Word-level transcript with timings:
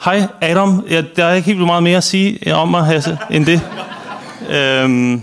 Hej 0.00 0.26
Adam, 0.40 0.86
ja, 0.90 1.02
der 1.16 1.24
er 1.24 1.34
ikke 1.34 1.46
helt 1.46 1.58
meget 1.58 1.82
mere 1.82 1.96
at 1.96 2.04
sige 2.04 2.48
øh, 2.48 2.58
om 2.58 2.68
mig, 2.68 2.84
Hasse, 2.84 3.18
end 3.30 3.46
det. 3.46 3.60
Øhm, 4.50 5.22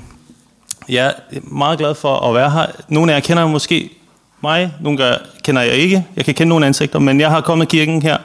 jeg 0.90 1.14
er 1.32 1.40
meget 1.44 1.80
glad 1.80 1.96
for 1.96 2.20
at 2.20 2.36
være 2.36 2.52
her. 2.52 2.66
Nogle 2.88 3.12
af 3.12 3.16
jer 3.16 3.22
kender 3.22 3.48
måske 3.48 3.90
mig, 4.42 4.74
nogle 4.82 5.04
af 5.04 5.12
jer 5.12 5.18
kender 5.44 5.62
jeg 5.62 5.74
ikke. 5.74 6.06
Jeg 6.16 6.26
kan 6.26 6.34
kende 6.34 6.50
nogle 6.50 6.66
ansigter, 6.66 7.00
men 7.00 7.20
jeg 7.20 7.30
har 7.30 7.42
kommet 7.42 7.66
i 7.66 7.78
kirken 7.78 8.02
her 8.02 8.18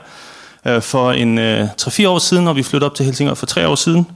øh, 0.65 0.83
for 0.83 1.13
en 1.13 1.39
øh, 1.39 1.69
3-4 1.83 2.09
år 2.09 2.19
siden, 2.19 2.49
og 2.49 2.57
vi 2.57 2.63
flyttede 2.63 2.91
op 2.91 2.95
til 2.95 3.05
Helsingør 3.05 3.35
for 3.35 3.47
3 3.47 3.69
år 3.69 3.75
siden, 3.75 4.07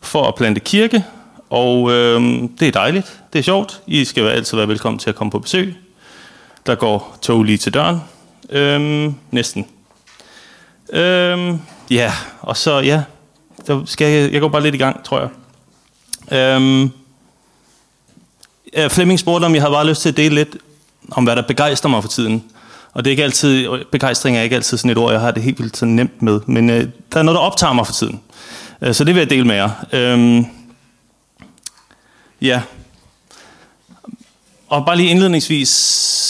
for 0.00 0.24
at 0.24 0.34
plante 0.34 0.60
kirke. 0.60 1.04
Og 1.50 1.90
øh, 1.90 2.22
det 2.60 2.68
er 2.68 2.72
dejligt, 2.72 3.20
det 3.32 3.38
er 3.38 3.42
sjovt. 3.42 3.80
I 3.86 4.04
skal 4.04 4.26
altid 4.26 4.56
være 4.56 4.68
velkommen 4.68 4.98
til 4.98 5.10
at 5.10 5.16
komme 5.16 5.30
på 5.30 5.38
besøg. 5.38 5.76
Der 6.66 6.74
går 6.74 7.18
tog 7.22 7.44
lige 7.44 7.58
til 7.58 7.74
døren. 7.74 8.00
Øh, 8.50 9.12
næsten. 9.30 9.66
Øhm, 10.92 11.60
ja, 11.90 12.12
og 12.40 12.56
så 12.56 12.78
ja, 12.78 13.02
der 13.66 13.82
skal 13.84 14.12
jeg, 14.12 14.32
jeg 14.32 14.40
går 14.40 14.48
bare 14.48 14.62
lidt 14.62 14.74
i 14.74 14.78
gang, 14.78 15.04
tror 15.04 15.20
jeg. 15.20 15.30
Øhm, 16.38 16.90
øh, 18.72 18.90
Flemming 18.90 19.18
spurgte, 19.18 19.44
om 19.44 19.54
jeg 19.54 19.62
havde 19.62 19.72
bare 19.72 19.86
lyst 19.86 20.02
til 20.02 20.08
at 20.08 20.16
dele 20.16 20.34
lidt 20.34 20.56
om, 21.10 21.24
hvad 21.24 21.36
der 21.36 21.42
begejstrer 21.42 21.90
mig 21.90 22.02
for 22.02 22.08
tiden. 22.08 22.44
Og 22.92 23.04
det 23.04 23.10
er 23.10 23.12
ikke 23.12 23.24
altid, 23.24 23.68
begejstring 23.92 24.36
er 24.36 24.42
ikke 24.42 24.56
altid 24.56 24.78
sådan 24.78 24.90
et 24.90 24.98
ord, 24.98 25.12
jeg 25.12 25.20
har 25.20 25.30
det 25.30 25.42
helt 25.42 25.58
vildt 25.58 25.76
så 25.76 25.86
nemt 25.86 26.22
med. 26.22 26.40
Men 26.46 26.70
øh, 26.70 26.88
der 27.12 27.18
er 27.18 27.22
noget, 27.22 27.36
der 27.36 27.42
optager 27.42 27.72
mig 27.72 27.86
for 27.86 27.92
tiden. 27.92 28.20
Øh, 28.82 28.94
så 28.94 29.04
det 29.04 29.14
vil 29.14 29.20
jeg 29.20 29.30
dele 29.30 29.44
med 29.44 29.54
jer. 29.54 29.70
Øhm, 29.92 30.46
ja. 32.40 32.62
Og 34.68 34.86
bare 34.86 34.96
lige 34.96 35.10
indledningsvis, 35.10 35.68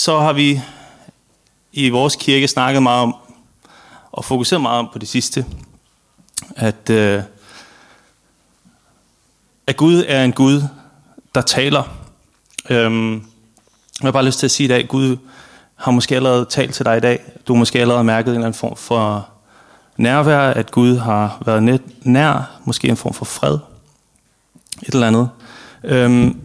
så 0.03 0.19
har 0.19 0.33
vi 0.33 0.61
i 1.73 1.89
vores 1.89 2.15
kirke 2.15 2.47
snakket 2.47 2.83
meget 2.83 3.01
om, 3.01 3.15
og 4.11 4.25
fokuseret 4.25 4.61
meget 4.61 4.79
om 4.79 4.89
på 4.93 4.99
det 4.99 5.07
sidste, 5.07 5.45
at, 6.55 6.89
øh, 6.89 7.23
at 9.67 9.77
Gud 9.77 10.03
er 10.07 10.23
en 10.23 10.31
Gud, 10.31 10.63
der 11.35 11.41
taler. 11.41 11.83
Øhm, 12.69 13.13
jeg 13.13 14.07
har 14.07 14.11
bare 14.11 14.25
lyst 14.25 14.39
til 14.39 14.47
at 14.47 14.51
sige 14.51 14.65
i 14.65 14.67
dag, 14.67 14.83
at 14.83 14.89
Gud 14.89 15.17
har 15.75 15.91
måske 15.91 16.15
allerede 16.15 16.45
talt 16.45 16.73
til 16.73 16.85
dig 16.85 16.97
i 16.97 16.99
dag. 16.99 17.19
Du 17.47 17.53
har 17.53 17.59
måske 17.59 17.79
allerede 17.79 18.03
mærket 18.03 18.29
en 18.29 18.35
eller 18.35 18.47
anden 18.47 18.59
form 18.59 18.75
for 18.75 19.29
nærvær, 19.97 20.39
at 20.39 20.71
Gud 20.71 20.97
har 20.97 21.43
været 21.45 21.63
net, 21.63 21.81
nær, 22.01 22.59
måske 22.65 22.87
en 22.87 22.97
form 22.97 23.13
for 23.13 23.25
fred. 23.25 23.59
Et 24.81 24.93
eller 24.93 25.07
andet. 25.07 25.29
Øhm, 25.83 26.39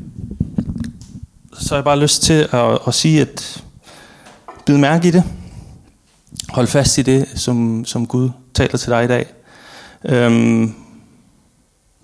så 1.59 1.69
har 1.69 1.77
jeg 1.77 1.85
bare 1.85 1.99
lyst 1.99 2.23
til 2.23 2.49
at, 2.53 2.79
at 2.87 2.95
sige, 2.95 3.21
at 3.21 3.65
bid 4.67 4.77
mærke 4.77 5.09
i 5.09 5.11
det. 5.11 5.25
Hold 6.57 6.67
fast 6.67 6.99
i 6.99 7.03
det, 7.03 7.29
som, 7.35 7.85
som 7.85 8.07
Gud 8.07 8.31
taler 8.55 8.77
til 8.79 8.91
dig 8.91 9.05
i 9.05 9.07
dag. 9.07 9.27
Øhm, 10.05 10.75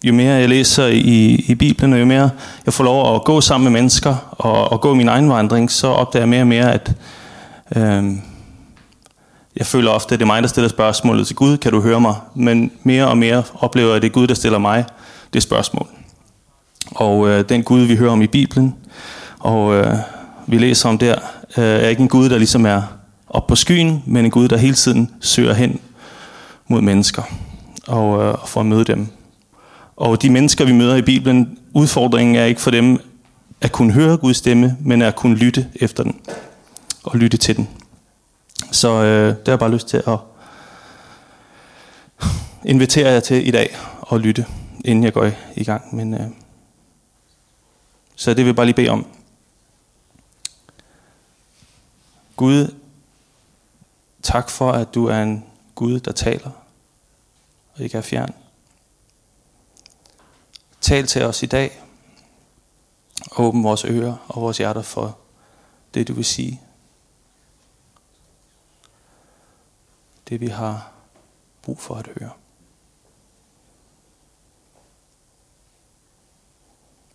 jo 0.04 0.12
mere 0.12 0.34
jeg 0.34 0.48
læser 0.48 0.86
i, 0.86 1.44
i 1.48 1.54
Bibelen, 1.54 1.92
og 1.92 2.00
jo 2.00 2.04
mere 2.04 2.30
jeg 2.66 2.74
får 2.74 2.84
lov 2.84 3.14
at 3.14 3.24
gå 3.24 3.40
sammen 3.40 3.72
med 3.72 3.80
mennesker 3.80 4.16
og, 4.30 4.72
og 4.72 4.80
gå 4.80 4.94
min 4.94 5.08
egen 5.08 5.30
vandring, 5.30 5.70
så 5.70 5.86
opdager 5.86 6.22
jeg 6.22 6.28
mere 6.28 6.40
og 6.40 6.46
mere, 6.46 6.72
at 6.72 6.94
øhm, 7.76 8.20
jeg 9.56 9.66
føler 9.66 9.90
ofte, 9.90 10.14
at 10.14 10.20
det 10.20 10.24
er 10.24 10.26
mig, 10.26 10.42
der 10.42 10.48
stiller 10.48 10.68
spørgsmålet 10.68 11.26
til 11.26 11.36
Gud, 11.36 11.56
kan 11.56 11.72
du 11.72 11.80
høre 11.80 12.00
mig? 12.00 12.14
Men 12.34 12.72
mere 12.82 13.08
og 13.08 13.18
mere 13.18 13.42
oplever 13.54 13.88
jeg, 13.88 13.96
at 13.96 14.02
det 14.02 14.08
er 14.08 14.12
Gud, 14.12 14.26
der 14.26 14.34
stiller 14.34 14.58
mig 14.58 14.84
det 15.32 15.42
spørgsmål. 15.42 15.86
Og 16.90 17.28
øh, 17.28 17.48
den 17.48 17.62
Gud, 17.62 17.80
vi 17.80 17.96
hører 17.96 18.12
om 18.12 18.22
i 18.22 18.26
Bibelen, 18.26 18.74
og 19.38 19.74
øh, 19.74 19.96
vi 20.46 20.58
læser 20.58 20.88
om 20.88 20.98
der, 20.98 21.14
øh, 21.56 21.64
er 21.64 21.88
ikke 21.88 22.02
en 22.02 22.08
Gud, 22.08 22.28
der 22.28 22.38
ligesom 22.38 22.66
er 22.66 22.82
op 23.32 23.46
på 23.46 23.56
skyen, 23.56 24.02
men 24.06 24.24
en 24.24 24.30
Gud, 24.30 24.48
der 24.48 24.56
hele 24.56 24.74
tiden 24.74 25.10
søger 25.20 25.54
hen 25.54 25.80
mod 26.68 26.80
mennesker 26.80 27.22
og, 27.86 28.22
øh, 28.22 28.34
for 28.46 28.60
at 28.60 28.66
møde 28.66 28.84
dem. 28.84 29.08
Og 29.96 30.22
de 30.22 30.30
mennesker, 30.30 30.64
vi 30.64 30.72
møder 30.72 30.96
i 30.96 31.02
Bibelen, 31.02 31.58
udfordringen 31.74 32.36
er 32.36 32.44
ikke 32.44 32.60
for 32.60 32.70
dem 32.70 32.98
at 33.60 33.72
kunne 33.72 33.92
høre 33.92 34.16
Guds 34.16 34.36
stemme, 34.36 34.76
men 34.80 35.02
at 35.02 35.16
kunne 35.16 35.36
lytte 35.36 35.68
efter 35.74 36.02
den 36.02 36.20
og 37.02 37.18
lytte 37.18 37.36
til 37.36 37.56
den. 37.56 37.68
Så 38.70 38.88
øh, 38.88 39.28
det 39.28 39.36
har 39.46 39.52
jeg 39.52 39.58
bare 39.58 39.72
lyst 39.72 39.88
til 39.88 40.02
at 40.06 40.18
invitere 42.64 43.10
jer 43.10 43.20
til 43.20 43.48
i 43.48 43.50
dag 43.50 43.76
og 44.00 44.20
lytte, 44.20 44.46
inden 44.84 45.04
jeg 45.04 45.12
går 45.12 45.30
i 45.56 45.64
gang. 45.64 45.96
Men, 45.96 46.14
øh, 46.14 46.20
så 48.16 48.30
det 48.30 48.38
vil 48.38 48.46
jeg 48.46 48.56
bare 48.56 48.66
lige 48.66 48.76
bede 48.76 48.88
om. 48.88 49.06
Gud, 52.36 52.74
tak 54.22 54.50
for, 54.50 54.72
at 54.72 54.94
du 54.94 55.06
er 55.06 55.22
en 55.22 55.46
Gud, 55.74 56.00
der 56.00 56.12
taler 56.12 56.50
og 57.74 57.80
ikke 57.80 57.98
er 57.98 58.02
fjern. 58.02 58.34
Tal 60.80 61.06
til 61.06 61.22
os 61.22 61.42
i 61.42 61.46
dag. 61.46 61.82
Åbn 63.36 63.64
vores 63.64 63.84
ører 63.84 64.16
og 64.28 64.42
vores 64.42 64.58
hjerter 64.58 64.82
for 64.82 65.18
det, 65.94 66.08
du 66.08 66.12
vil 66.12 66.24
sige. 66.24 66.60
Det, 70.28 70.40
vi 70.40 70.46
har 70.46 70.92
brug 71.62 71.80
for 71.80 71.94
at 71.94 72.06
høre. 72.06 72.30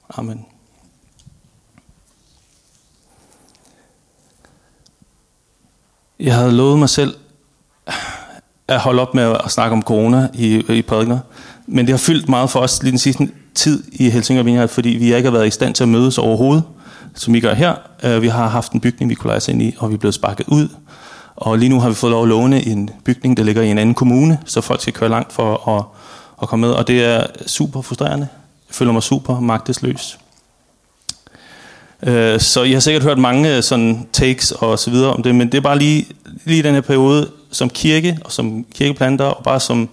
Amen. 0.10 0.57
Jeg 6.20 6.36
havde 6.36 6.52
lovet 6.52 6.80
mig 6.80 6.90
selv 6.90 7.16
at 8.68 8.80
holde 8.80 9.02
op 9.02 9.14
med 9.14 9.36
at 9.46 9.52
snakke 9.52 9.74
om 9.74 9.82
corona 9.82 10.30
i, 10.34 10.64
i 10.70 10.82
prædikner. 10.82 11.20
Men 11.68 11.86
det 11.86 11.94
har 11.94 11.98
fyldt 11.98 12.30
meget 12.30 12.50
for 12.50 12.60
os 12.60 12.84
lige 12.84 12.92
den 12.92 13.00
sidste 13.00 13.30
tid 13.56 13.84
i 13.94 14.10
Helsingør 14.10 14.44
Vineyard, 14.44 14.70
fordi 14.70 14.90
vi 14.90 15.16
ikke 15.16 15.30
har 15.30 15.38
været 15.38 15.48
i 15.48 15.52
stand 15.52 15.76
til 15.76 15.84
at 15.84 15.90
mødes 15.90 16.18
overhovedet, 16.18 16.64
som 17.16 17.34
vi 17.34 17.40
gør 17.40 17.54
her. 17.54 17.76
Øh, 18.04 18.22
vi 18.22 18.28
har 18.28 18.48
haft 18.48 18.72
en 18.72 18.80
bygning, 18.80 19.10
vi 19.10 19.16
kunne 19.16 19.28
lege 19.28 19.38
os 19.38 19.48
ind 19.48 19.62
i, 19.62 19.76
og 19.78 19.90
vi 19.90 19.94
er 19.94 19.98
blevet 19.98 20.14
sparket 20.14 20.46
ud. 20.48 20.68
Og 21.36 21.58
lige 21.58 21.70
nu 21.70 21.80
har 21.80 21.90
vi 21.90 21.96
fået 21.96 22.12
lov 22.12 22.24
at 22.24 22.30
låne 22.30 22.68
en 22.68 22.90
bygning, 23.04 23.38
der 23.38 23.44
ligger 23.44 23.62
i 23.62 23.72
en 23.72 23.78
anden 23.78 23.96
kommune, 23.96 24.40
så 24.46 24.62
folk 24.62 24.82
skal 24.82 24.94
køre 24.94 25.10
langt 25.10 25.34
for 25.34 25.70
at, 25.78 25.84
at 26.42 26.48
komme 26.48 26.68
med. 26.68 26.76
Og 26.76 26.88
det 26.88 27.06
er 27.06 27.26
super 27.48 27.82
frustrerende. 27.82 28.28
Jeg 28.70 28.76
føler 28.76 28.92
mig 28.92 29.04
super 29.04 29.40
magtesløs. 29.40 30.20
Øh, 32.04 32.40
så 32.40 32.64
I 32.64 32.72
har 32.72 32.80
sikkert 32.80 33.04
hørt 33.04 33.18
mange 33.18 33.56
øh, 33.56 33.64
sådan 33.64 34.08
takes 34.14 34.52
og 34.52 34.80
så 34.80 34.92
videre 34.92 35.14
om 35.14 35.24
det, 35.24 35.36
men 35.36 35.52
det 35.52 35.58
er 35.58 35.62
bare 35.62 35.80
lige, 35.80 36.06
lige 36.46 36.64
den 36.64 36.74
her 36.74 36.82
periode 36.82 37.32
som 37.52 37.70
kirke 37.70 38.18
og 38.26 38.32
som 38.32 38.66
kirkeplanter 38.76 39.26
og 39.26 39.44
bare 39.44 39.60
som 39.60 39.90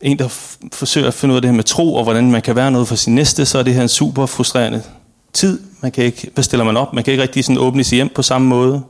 en, 0.00 0.18
der 0.18 0.28
forsøger 0.72 1.08
at 1.08 1.14
finde 1.14 1.32
ud 1.32 1.36
af 1.36 1.42
det 1.42 1.48
her 1.50 1.56
med 1.56 1.64
tro, 1.64 1.94
og 1.94 2.02
hvordan 2.02 2.30
man 2.30 2.42
kan 2.42 2.56
være 2.56 2.70
noget 2.70 2.88
for 2.88 2.94
sin 2.94 3.14
næste, 3.14 3.46
så 3.46 3.58
er 3.58 3.62
det 3.62 3.74
her 3.74 3.82
en 3.82 3.88
super 3.88 4.26
frustrerende 4.26 4.82
tid. 5.32 5.60
Man 5.80 5.92
kan 5.92 6.04
ikke, 6.04 6.30
hvad 6.34 6.44
stiller 6.44 6.64
man 6.64 6.76
op? 6.76 6.92
Man 6.92 7.04
kan 7.04 7.12
ikke 7.12 7.22
rigtig 7.22 7.44
sådan 7.44 7.58
åbne 7.58 7.84
sig 7.84 7.96
hjem 7.96 8.08
på 8.08 8.22
samme 8.22 8.48
måde. 8.48 8.82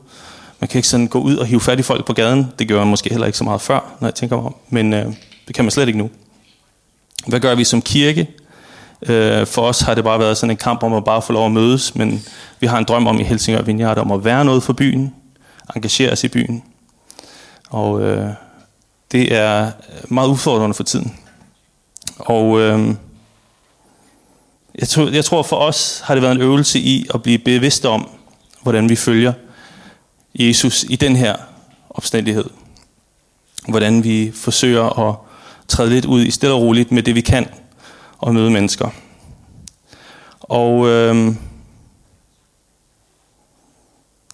Man 0.59 0.67
kan 0.67 0.79
ikke 0.79 0.87
sådan 0.87 1.07
gå 1.07 1.19
ud 1.19 1.37
og 1.37 1.45
hive 1.45 1.61
fat 1.61 1.79
i 1.79 1.81
folk 1.81 2.05
på 2.05 2.13
gaden. 2.13 2.47
Det 2.59 2.67
gør 2.67 2.77
man 2.77 2.87
måske 2.87 3.09
heller 3.09 3.25
ikke 3.25 3.37
så 3.37 3.43
meget 3.43 3.61
før, 3.61 3.95
når 3.99 4.07
jeg 4.07 4.15
tænker 4.15 4.35
mig 4.35 4.45
om. 4.45 4.55
Men 4.69 4.93
øh, 4.93 5.05
det 5.47 5.55
kan 5.55 5.65
man 5.65 5.71
slet 5.71 5.87
ikke 5.87 5.99
nu. 5.99 6.09
Hvad 7.27 7.39
gør 7.39 7.55
vi 7.55 7.63
som 7.63 7.81
kirke? 7.81 8.27
Øh, 9.01 9.47
for 9.47 9.61
os 9.61 9.81
har 9.81 9.93
det 9.93 10.03
bare 10.03 10.19
været 10.19 10.37
sådan 10.37 10.51
en 10.51 10.57
kamp 10.57 10.83
om 10.83 10.93
at 10.93 11.03
bare 11.03 11.21
få 11.21 11.33
lov 11.33 11.45
at 11.45 11.51
mødes, 11.51 11.95
men 11.95 12.23
vi 12.59 12.67
har 12.67 12.77
en 12.77 12.85
drøm 12.85 13.07
om 13.07 13.19
i 13.19 13.23
Helsingør 13.23 13.61
Vineyard 13.61 13.97
om 13.97 14.11
at 14.11 14.25
være 14.25 14.45
noget 14.45 14.63
for 14.63 14.73
byen, 14.73 15.13
engagere 15.75 16.11
os 16.11 16.23
i 16.23 16.27
byen. 16.27 16.63
Og 17.69 18.01
øh, 18.01 18.29
det 19.11 19.33
er 19.33 19.71
meget 20.09 20.29
udfordrende 20.29 20.73
for 20.73 20.83
tiden. 20.83 21.15
Og 22.17 22.59
øh, 22.59 22.89
jeg, 24.79 24.87
tror, 24.87 25.09
jeg 25.09 25.25
tror 25.25 25.43
for 25.43 25.55
os 25.55 26.01
har 26.05 26.15
det 26.15 26.21
været 26.23 26.35
en 26.35 26.41
øvelse 26.41 26.79
i 26.79 27.05
at 27.13 27.23
blive 27.23 27.37
bevidste 27.37 27.89
om, 27.89 28.09
hvordan 28.63 28.89
vi 28.89 28.95
følger 28.95 29.33
Jesus 30.35 30.85
i 30.89 30.95
den 30.95 31.15
her 31.15 31.35
opstændighed. 31.89 32.45
Hvordan 33.67 34.03
vi 34.03 34.31
forsøger 34.35 35.09
at 35.09 35.15
træde 35.67 35.89
lidt 35.89 36.05
ud 36.05 36.25
i 36.25 36.31
stille 36.31 36.55
og 36.55 36.61
roligt 36.61 36.91
med 36.91 37.03
det 37.03 37.15
vi 37.15 37.21
kan 37.21 37.47
og 38.25 38.33
møde 38.33 38.51
mennesker. 38.51 38.89
Og 40.39 40.87
øh, 40.87 41.35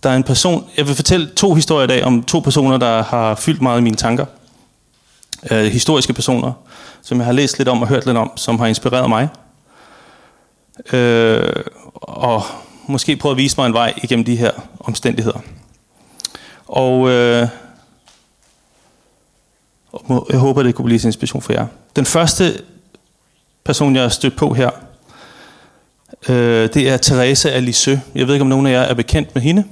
der 0.04 0.10
er 0.10 0.16
en 0.16 0.24
person, 0.24 0.70
jeg 0.78 0.88
vil 0.88 0.96
fortælle 0.96 1.30
to 1.36 1.54
historier 1.54 1.84
i 1.84 1.88
dag 1.88 2.04
om 2.04 2.24
to 2.24 2.40
personer, 2.40 2.78
der 2.78 3.04
har 3.04 3.36
fyldt 3.36 3.62
meget 3.62 3.80
i 3.80 3.84
mine 3.84 3.96
tanker. 3.96 4.26
Øh, 5.52 5.66
historiske 5.66 6.14
personer, 6.14 6.54
som 7.02 7.18
jeg 7.18 7.26
har 7.26 7.34
læst 7.34 7.58
lidt 7.58 7.70
om 7.70 7.82
og 7.82 7.88
hørt 7.88 8.06
lidt 8.06 8.18
om, 8.18 8.32
som 8.36 8.60
har 8.60 8.68
inspireret 8.68 9.10
mig. 9.10 9.30
Øh, 10.94 11.54
og 11.94 12.44
måske 12.88 13.16
prøve 13.16 13.32
at 13.32 13.38
vise 13.38 13.56
mig 13.58 13.66
en 13.66 13.74
vej 13.74 13.94
igennem 14.04 14.26
de 14.26 14.36
her 14.36 14.52
omstændigheder. 14.80 15.40
Og 16.68 17.10
øh, 17.10 17.48
jeg 20.30 20.40
håber, 20.40 20.64
det 20.64 20.76
kunne 20.76 20.86
blive 20.86 21.02
en 21.02 21.08
inspiration 21.08 21.42
for 21.42 21.54
jer. 21.54 21.68
Den 21.96 22.06
første 22.06 22.62
person, 23.63 23.96
jeg 23.96 24.04
har 24.04 24.10
stødt 24.10 24.36
på 24.36 24.54
her, 24.54 24.69
øh, 26.30 26.69
det 26.74 26.90
er 26.90 26.98
Therese 26.98 27.52
Alice. 27.52 28.02
Jeg 28.16 28.28
ved 28.28 28.34
ikke, 28.34 28.42
om 28.42 28.48
nogen 28.48 28.68
af 28.68 28.72
jer 28.72 28.81
er 28.81 28.94
bekendt 28.94 29.36
med 29.36 29.42
hende. 29.42 29.63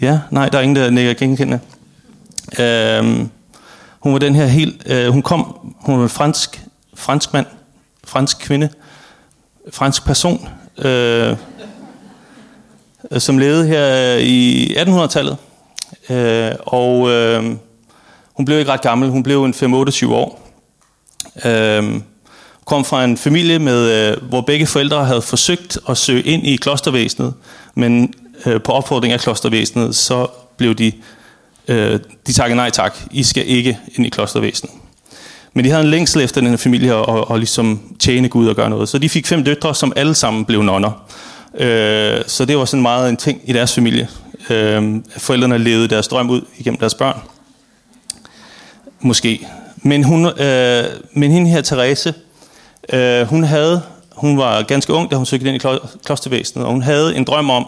Ja, 0.00 0.20
nej, 0.30 0.48
der 0.48 0.58
er 0.58 0.62
ingen, 0.62 0.76
der 0.76 0.90
nikker 0.90 1.14
genkendende. 1.14 1.60
Øh, 2.58 3.26
hun 4.00 4.12
var 4.12 4.18
den 4.18 4.34
her 4.34 4.46
helt, 4.46 4.82
øh, 4.86 5.08
hun 5.08 5.22
kom, 5.22 5.72
hun 5.80 5.96
var 5.96 6.02
en 6.02 6.08
fransk, 6.08 6.64
fransk 6.94 7.32
mand, 7.32 7.46
fransk 8.04 8.38
kvinde, 8.38 8.68
fransk 9.70 10.04
person, 10.04 10.48
øh, 10.78 11.36
som 13.18 13.38
levede 13.38 13.66
her 13.66 14.14
i 14.16 14.66
1800-tallet. 14.76 15.36
Øh, 16.10 16.52
og 16.66 17.10
øh, 17.10 17.56
hun 18.32 18.44
blev 18.44 18.58
ikke 18.58 18.72
ret 18.72 18.82
gammel, 18.82 19.10
hun 19.10 19.22
blev 19.22 19.44
en 19.44 19.54
5-28 19.54 20.06
år. 20.06 20.48
Øh, 21.44 22.00
kom 22.68 22.84
fra 22.84 23.04
en 23.04 23.16
familie, 23.16 23.58
med, 23.58 24.10
øh, 24.10 24.28
hvor 24.28 24.40
begge 24.40 24.66
forældre 24.66 25.04
havde 25.04 25.22
forsøgt 25.22 25.78
at 25.88 25.96
søge 25.96 26.22
ind 26.22 26.46
i 26.46 26.56
klostervæsenet, 26.56 27.34
men 27.74 28.14
øh, 28.46 28.60
på 28.62 28.72
opfordring 28.72 29.12
af 29.12 29.20
klostervæsenet, 29.20 29.96
så 29.96 30.26
blev 30.56 30.74
de, 30.74 30.92
øh, 31.68 32.00
de 32.26 32.32
takkede 32.32 32.56
nej 32.56 32.70
tak, 32.70 32.98
I 33.10 33.22
skal 33.22 33.44
ikke 33.46 33.78
ind 33.94 34.06
i 34.06 34.08
klostervæsenet. 34.08 34.72
Men 35.52 35.64
de 35.64 35.70
havde 35.70 35.84
en 35.84 35.90
længsel 35.90 36.22
efter 36.22 36.40
den 36.40 36.50
her 36.50 36.56
familie 36.56 36.94
og, 36.94 37.30
og 37.30 37.38
ligesom 37.38 37.80
tjene 37.98 38.28
Gud 38.28 38.48
og 38.48 38.56
gøre 38.56 38.70
noget. 38.70 38.88
Så 38.88 38.98
de 38.98 39.08
fik 39.08 39.26
fem 39.26 39.44
døtre, 39.44 39.74
som 39.74 39.92
alle 39.96 40.14
sammen 40.14 40.44
blev 40.44 40.62
nonner. 40.62 41.08
Øh, 41.58 42.22
så 42.26 42.44
det 42.44 42.58
var 42.58 42.64
sådan 42.64 42.82
meget 42.82 43.10
en 43.10 43.16
ting 43.16 43.40
i 43.44 43.52
deres 43.52 43.74
familie. 43.74 44.08
Øh, 44.50 44.94
forældrene 45.16 45.58
levede 45.58 45.88
deres 45.88 46.08
drøm 46.08 46.30
ud 46.30 46.40
igennem 46.58 46.78
deres 46.78 46.94
børn. 46.94 47.20
Måske. 49.00 49.46
Men, 49.76 50.04
hun, 50.04 50.26
øh, 50.26 50.84
men 51.12 51.32
hende 51.32 51.50
her, 51.50 51.60
Therese, 51.60 52.14
øh, 52.92 53.26
hun 53.26 53.44
havde, 53.44 53.82
hun 54.16 54.38
var 54.38 54.62
ganske 54.62 54.92
ung, 54.92 55.10
da 55.10 55.16
hun 55.16 55.26
søgte 55.26 55.46
ind 55.46 55.64
i 55.64 55.78
klostervæsenet, 56.04 56.66
og 56.66 56.72
hun 56.72 56.82
havde 56.82 57.16
en 57.16 57.24
drøm 57.24 57.50
om, 57.50 57.66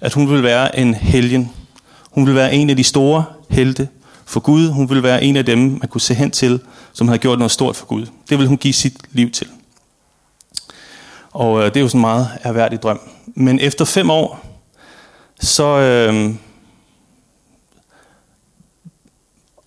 at 0.00 0.14
hun 0.14 0.28
ville 0.28 0.42
være 0.42 0.78
en 0.78 0.94
helgen. 0.94 1.52
Hun 2.10 2.26
ville 2.26 2.36
være 2.40 2.54
en 2.54 2.70
af 2.70 2.76
de 2.76 2.84
store 2.84 3.24
helte 3.50 3.88
for 4.24 4.40
Gud. 4.40 4.68
Hun 4.68 4.88
ville 4.88 5.02
være 5.02 5.22
en 5.22 5.36
af 5.36 5.44
dem, 5.44 5.58
man 5.58 5.88
kunne 5.88 6.00
se 6.00 6.14
hen 6.14 6.30
til, 6.30 6.60
som 6.92 7.08
havde 7.08 7.18
gjort 7.18 7.38
noget 7.38 7.50
stort 7.50 7.76
for 7.76 7.86
Gud. 7.86 8.06
Det 8.06 8.38
ville 8.38 8.48
hun 8.48 8.56
give 8.56 8.74
sit 8.74 8.96
liv 9.12 9.30
til. 9.30 9.46
Og 11.30 11.58
øh, 11.58 11.64
det 11.64 11.76
er 11.76 11.80
jo 11.80 11.88
sådan 11.88 11.98
en 11.98 12.00
meget 12.00 12.28
erhverdig 12.42 12.82
drøm. 12.82 13.00
Men 13.26 13.60
efter 13.60 13.84
fem 13.84 14.10
år, 14.10 14.40
så 15.40 15.64
øh, 15.64 16.34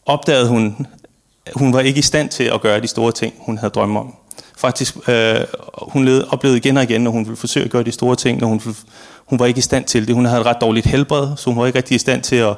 opdagede 0.06 0.48
hun, 0.48 0.88
at 1.46 1.54
hun 1.56 1.74
var 1.74 1.80
ikke 1.80 2.00
i 2.00 2.02
stand 2.02 2.30
til 2.30 2.44
at 2.44 2.62
gøre 2.62 2.82
de 2.82 2.88
store 2.88 3.12
ting, 3.12 3.34
hun 3.40 3.58
havde 3.58 3.72
drømme 3.72 4.00
om. 4.00 4.16
Faktisk, 4.62 4.96
øh, 5.10 5.36
hun 5.82 6.06
led, 6.06 6.24
oplevede 6.30 6.58
igen 6.58 6.78
og 6.78 6.84
igen, 6.84 7.02
når 7.02 7.12
hun 7.12 7.26
ville 7.26 7.38
forsøge 7.38 7.66
at 7.66 7.72
gøre 7.72 7.84
de 7.84 7.92
store 7.92 8.16
ting, 8.16 8.40
når 8.40 8.48
hun, 8.48 8.62
hun 9.26 9.40
var 9.40 9.46
ikke 9.46 9.58
i 9.58 9.62
stand 9.62 9.86
til 9.86 10.08
det. 10.08 10.16
Hun 10.16 10.26
havde 10.26 10.42
et 10.42 10.46
ret 10.46 10.58
dårligt 10.62 10.86
helbred, 10.86 11.28
så 11.38 11.50
hun 11.50 11.60
var 11.60 11.66
ikke 11.66 11.78
rigtig 11.78 11.96
i 11.96 12.00
stand 12.00 12.24
til 12.24 12.36
at 12.36 12.56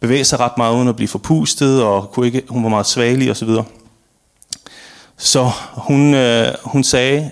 bevæge 0.00 0.24
sig 0.24 0.40
ret 0.40 0.58
meget 0.58 0.76
uden 0.76 0.88
at 0.88 0.96
blive 0.96 1.08
forpustet, 1.08 1.82
og 1.82 2.10
kunne 2.12 2.26
ikke, 2.26 2.42
hun 2.48 2.62
var 2.62 2.68
meget 2.68 2.86
svagelig 2.86 3.30
osv. 3.30 3.48
Så, 3.48 3.64
så 5.16 5.50
hun, 5.72 6.14
øh, 6.14 6.54
hun 6.64 6.84
sagde, 6.84 7.30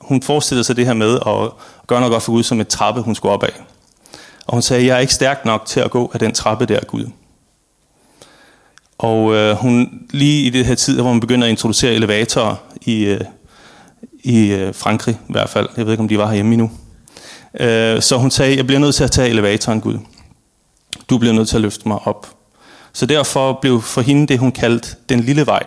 hun 0.00 0.22
forestillede 0.22 0.64
sig 0.64 0.76
det 0.76 0.86
her 0.86 0.94
med 0.94 1.14
at 1.14 1.50
gøre 1.86 2.00
noget 2.00 2.12
godt 2.12 2.22
for 2.22 2.32
Gud 2.32 2.42
som 2.42 2.60
et 2.60 2.68
trappe, 2.68 3.00
hun 3.00 3.14
skulle 3.14 3.32
op 3.32 3.42
af. 3.42 3.62
Og 4.46 4.52
hun 4.52 4.62
sagde, 4.62 4.86
jeg 4.86 4.96
er 4.96 5.00
ikke 5.00 5.14
stærk 5.14 5.44
nok 5.44 5.66
til 5.66 5.80
at 5.80 5.90
gå 5.90 6.10
af 6.14 6.18
den 6.18 6.32
trappe 6.32 6.66
der, 6.66 6.80
Gud. 6.84 7.06
Og 8.98 9.34
øh, 9.34 9.56
hun 9.56 10.00
lige 10.10 10.46
i 10.46 10.50
det 10.50 10.66
her 10.66 10.74
tid, 10.74 11.00
hvor 11.00 11.12
man 11.12 11.20
begynder 11.20 11.46
at 11.46 11.50
introducere 11.50 11.92
elevatorer 11.94 12.56
i, 12.82 13.04
øh, 13.04 13.20
i 14.24 14.46
øh, 14.46 14.74
Frankrig 14.74 15.14
i 15.28 15.32
hvert 15.32 15.48
fald. 15.48 15.68
Jeg 15.76 15.84
ved 15.84 15.92
ikke, 15.92 16.02
om 16.02 16.08
de 16.08 16.18
var 16.18 16.26
herhjemme 16.26 16.52
endnu. 16.52 16.70
Øh, 17.60 18.02
så 18.02 18.16
hun 18.16 18.30
sagde, 18.30 18.56
jeg 18.56 18.66
bliver 18.66 18.78
nødt 18.78 18.94
til 18.94 19.04
at 19.04 19.10
tage 19.10 19.28
elevatoren, 19.28 19.80
Gud. 19.80 19.98
Du 21.10 21.18
bliver 21.18 21.34
nødt 21.34 21.48
til 21.48 21.56
at 21.56 21.62
løfte 21.62 21.88
mig 21.88 21.98
op. 22.06 22.26
Så 22.92 23.06
derfor 23.06 23.58
blev 23.60 23.82
for 23.82 24.00
hende 24.00 24.26
det, 24.26 24.38
hun 24.38 24.52
kaldte 24.52 24.96
den 25.08 25.20
lille 25.20 25.46
vej, 25.46 25.62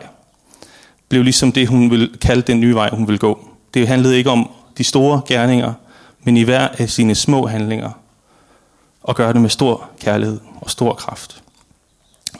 blev 1.09 1.23
ligesom 1.23 1.51
det, 1.51 1.67
hun 1.67 1.91
ville 1.91 2.09
kalde 2.21 2.41
den 2.41 2.59
nye 2.59 2.75
vej, 2.75 2.89
hun 2.93 3.07
ville 3.07 3.19
gå. 3.19 3.47
Det 3.73 3.87
handlede 3.87 4.17
ikke 4.17 4.29
om 4.29 4.49
de 4.77 4.83
store 4.83 5.21
gerninger, 5.27 5.73
men 6.23 6.37
i 6.37 6.43
hver 6.43 6.67
af 6.67 6.89
sine 6.89 7.15
små 7.15 7.47
handlinger. 7.47 7.91
Og 9.03 9.15
gøre 9.15 9.33
det 9.33 9.41
med 9.41 9.49
stor 9.49 9.89
kærlighed 9.99 10.39
og 10.61 10.69
stor 10.69 10.93
kraft. 10.93 11.43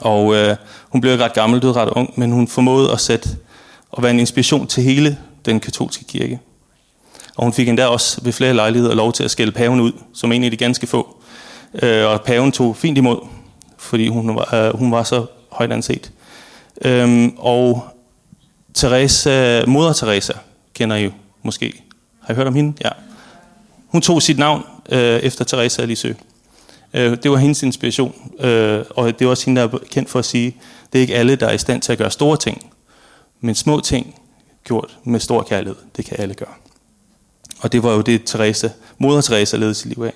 Og 0.00 0.34
øh, 0.34 0.56
hun 0.88 1.00
blev 1.00 1.18
ret 1.18 1.32
gammel, 1.32 1.62
døde 1.62 1.72
ret 1.72 1.88
ung, 1.88 2.12
men 2.16 2.32
hun 2.32 2.48
formåede 2.48 2.92
at 2.92 3.00
sætte 3.00 3.28
og 3.90 4.02
være 4.02 4.10
en 4.10 4.20
inspiration 4.20 4.66
til 4.66 4.82
hele 4.82 5.18
den 5.48 5.60
katolske 5.60 6.04
kirke. 6.04 6.38
Og 7.36 7.44
hun 7.44 7.52
fik 7.52 7.68
endda 7.68 7.86
også 7.86 8.20
ved 8.22 8.32
flere 8.32 8.54
lejligheder 8.54 8.94
lov 8.94 9.12
til 9.12 9.24
at 9.24 9.30
skælde 9.30 9.52
paven 9.52 9.80
ud, 9.80 9.92
som 10.12 10.32
en 10.32 10.44
af 10.44 10.50
de 10.50 10.56
ganske 10.56 10.86
få. 10.86 11.16
Øh, 11.82 12.06
og 12.06 12.22
paven 12.22 12.52
tog 12.52 12.76
fint 12.76 12.98
imod, 12.98 13.18
fordi 13.78 14.08
hun 14.08 14.36
var, 14.36 14.54
øh, 14.54 14.76
hun 14.76 14.92
var 14.92 15.02
så 15.02 15.26
højt 15.50 15.72
anset. 15.72 16.12
Øhm, 16.84 17.34
og 17.38 17.84
Teresa, 18.74 19.64
moder 19.66 19.92
Teresa, 19.92 20.32
kender 20.74 20.96
I 20.96 21.04
jo 21.04 21.10
måske. 21.42 21.82
Har 22.20 22.34
I 22.34 22.36
hørt 22.36 22.46
om 22.46 22.54
hende? 22.54 22.72
Ja. 22.84 22.90
Hun 23.88 24.02
tog 24.02 24.22
sit 24.22 24.38
navn 24.38 24.64
øh, 24.88 25.20
efter 25.20 25.44
Teresa 25.44 25.82
af 25.82 25.88
Lisieux. 25.88 26.16
Øh, 26.94 27.16
det 27.22 27.30
var 27.30 27.36
hendes 27.36 27.62
inspiration, 27.62 28.14
øh, 28.40 28.84
og 28.90 29.18
det 29.18 29.24
er 29.24 29.28
også 29.28 29.46
hende, 29.46 29.60
der 29.60 29.68
er 29.68 29.78
kendt 29.90 30.10
for 30.10 30.18
at 30.18 30.24
sige, 30.24 30.56
det 30.92 30.98
er 30.98 31.00
ikke 31.00 31.14
alle, 31.14 31.36
der 31.36 31.46
er 31.46 31.52
i 31.52 31.58
stand 31.58 31.82
til 31.82 31.92
at 31.92 31.98
gøre 31.98 32.10
store 32.10 32.36
ting, 32.36 32.72
men 33.40 33.54
små 33.54 33.80
ting 33.80 34.14
gjort 34.68 34.98
med 35.04 35.20
stor 35.20 35.42
kærlighed, 35.42 35.76
det 35.96 36.04
kan 36.04 36.16
alle 36.20 36.34
gøre. 36.34 36.54
Og 37.60 37.72
det 37.72 37.82
var 37.82 37.92
jo 37.92 38.00
det, 38.00 38.24
Teresa, 38.24 38.68
moder 38.98 39.20
Teresa 39.20 39.56
levede 39.56 39.74
sit 39.74 39.86
liv 39.86 40.04
af. 40.04 40.12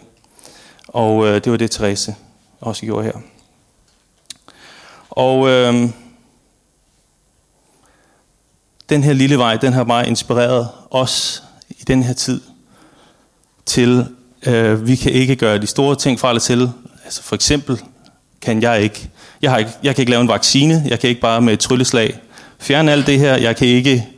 Og 0.88 1.26
øh, 1.26 1.34
det 1.34 1.52
var 1.52 1.58
det, 1.58 1.70
Therese 1.70 2.14
også 2.60 2.86
gjorde 2.86 3.04
her. 3.04 3.12
Og 5.10 5.48
øh, 5.48 5.88
den 8.88 9.02
her 9.02 9.12
lille 9.12 9.38
vej, 9.38 9.56
den 9.56 9.72
har 9.72 9.84
bare 9.84 10.08
inspireret 10.08 10.68
os 10.90 11.42
i 11.68 11.82
den 11.86 12.02
her 12.02 12.12
tid 12.12 12.40
til, 13.66 14.06
øh, 14.46 14.86
vi 14.86 14.96
kan 14.96 15.12
ikke 15.12 15.36
gøre 15.36 15.58
de 15.58 15.66
store 15.66 15.96
ting 15.96 16.20
fra 16.20 16.28
eller 16.28 16.40
til. 16.40 16.70
Altså 17.04 17.22
for 17.22 17.34
eksempel 17.34 17.82
kan 18.40 18.62
jeg 18.62 18.82
ikke, 18.82 19.10
jeg, 19.42 19.50
har 19.50 19.58
ikke, 19.58 19.70
jeg 19.82 19.94
kan 19.94 20.02
ikke 20.02 20.10
lave 20.10 20.22
en 20.22 20.28
vaccine, 20.28 20.82
jeg 20.86 21.00
kan 21.00 21.10
ikke 21.10 21.20
bare 21.20 21.40
med 21.40 21.52
et 21.52 21.60
trylleslag 21.60 22.20
fjerne 22.62 22.92
alt 22.92 23.06
det 23.06 23.18
her, 23.18 23.36
jeg 23.36 23.56
kan 23.56 23.68
ikke 23.68 24.08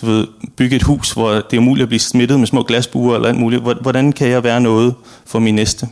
du 0.00 0.06
ved, 0.06 0.26
bygge 0.56 0.76
et 0.76 0.82
hus, 0.82 1.12
hvor 1.12 1.30
det 1.30 1.52
er 1.52 1.58
umuligt 1.58 1.82
at 1.82 1.88
blive 1.88 2.00
smittet 2.00 2.38
med 2.38 2.46
små 2.46 2.62
glasbuer 2.62 3.14
eller 3.14 3.28
alt 3.28 3.38
muligt. 3.38 3.62
Hvordan 3.62 4.12
kan 4.12 4.28
jeg 4.28 4.44
være 4.44 4.60
noget 4.60 4.94
for 5.26 5.38
min 5.38 5.54
næste? 5.54 5.88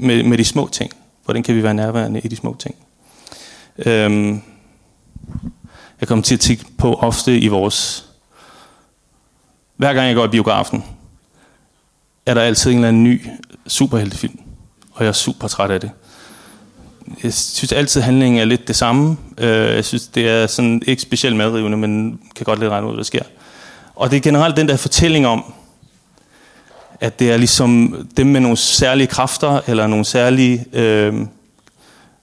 Med, 0.00 0.22
med 0.22 0.38
de 0.38 0.44
små 0.44 0.68
ting. 0.72 0.90
Hvordan 1.24 1.42
kan 1.42 1.56
vi 1.56 1.62
være 1.62 1.74
nærværende 1.74 2.20
i 2.20 2.28
de 2.28 2.36
små 2.36 2.56
ting? 2.58 2.74
Øhm, 3.78 4.42
jeg 6.00 6.08
kommer 6.08 6.22
til 6.22 6.34
at 6.34 6.40
tænke 6.40 6.64
på 6.78 6.94
ofte 6.94 7.38
i 7.38 7.48
vores... 7.48 8.08
Hver 9.76 9.94
gang 9.94 10.06
jeg 10.06 10.14
går 10.14 10.24
i 10.24 10.28
biografen, 10.28 10.84
er 12.26 12.34
der 12.34 12.40
altid 12.40 12.70
en 12.70 12.76
eller 12.76 12.88
anden 12.88 13.04
ny 13.04 13.26
superheltefilm. 13.66 14.38
Og 14.92 15.04
jeg 15.04 15.08
er 15.08 15.12
super 15.12 15.48
træt 15.48 15.70
af 15.70 15.80
det 15.80 15.90
jeg 17.22 17.34
synes 17.34 17.72
altid, 17.72 18.00
at 18.00 18.04
handlingen 18.04 18.40
er 18.40 18.44
lidt 18.44 18.68
det 18.68 18.76
samme. 18.76 19.16
Øh, 19.38 19.74
jeg 19.74 19.84
synes, 19.84 20.06
det 20.06 20.28
er 20.28 20.46
sådan 20.46 20.82
ikke 20.86 21.02
specielt 21.02 21.36
medrivende, 21.36 21.76
men 21.76 22.20
kan 22.36 22.44
godt 22.44 22.58
lidt 22.58 22.70
regne 22.70 22.86
ud, 22.86 22.92
hvad 22.92 22.98
der 22.98 23.04
sker. 23.04 23.22
Og 23.96 24.10
det 24.10 24.16
er 24.16 24.20
generelt 24.20 24.56
den 24.56 24.68
der 24.68 24.76
fortælling 24.76 25.26
om, 25.26 25.44
at 27.00 27.18
det 27.18 27.30
er 27.30 27.36
ligesom 27.36 27.96
dem 28.16 28.26
med 28.26 28.40
nogle 28.40 28.56
særlige 28.56 29.06
kræfter, 29.06 29.60
eller 29.66 29.86
nogle 29.86 30.04
særlige, 30.04 30.64
øh, 30.72 31.14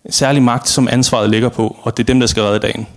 særlig 0.10 0.44
magt, 0.44 0.70
som 0.70 0.88
ansvaret 0.92 1.30
ligger 1.30 1.50
på, 1.50 1.78
og 1.82 1.98
det 1.98 2.04
er 2.04 2.08
dem, 2.08 2.20
der 2.20 2.28
skal 2.28 2.44
redde 2.44 2.60
dagen. 2.60 2.88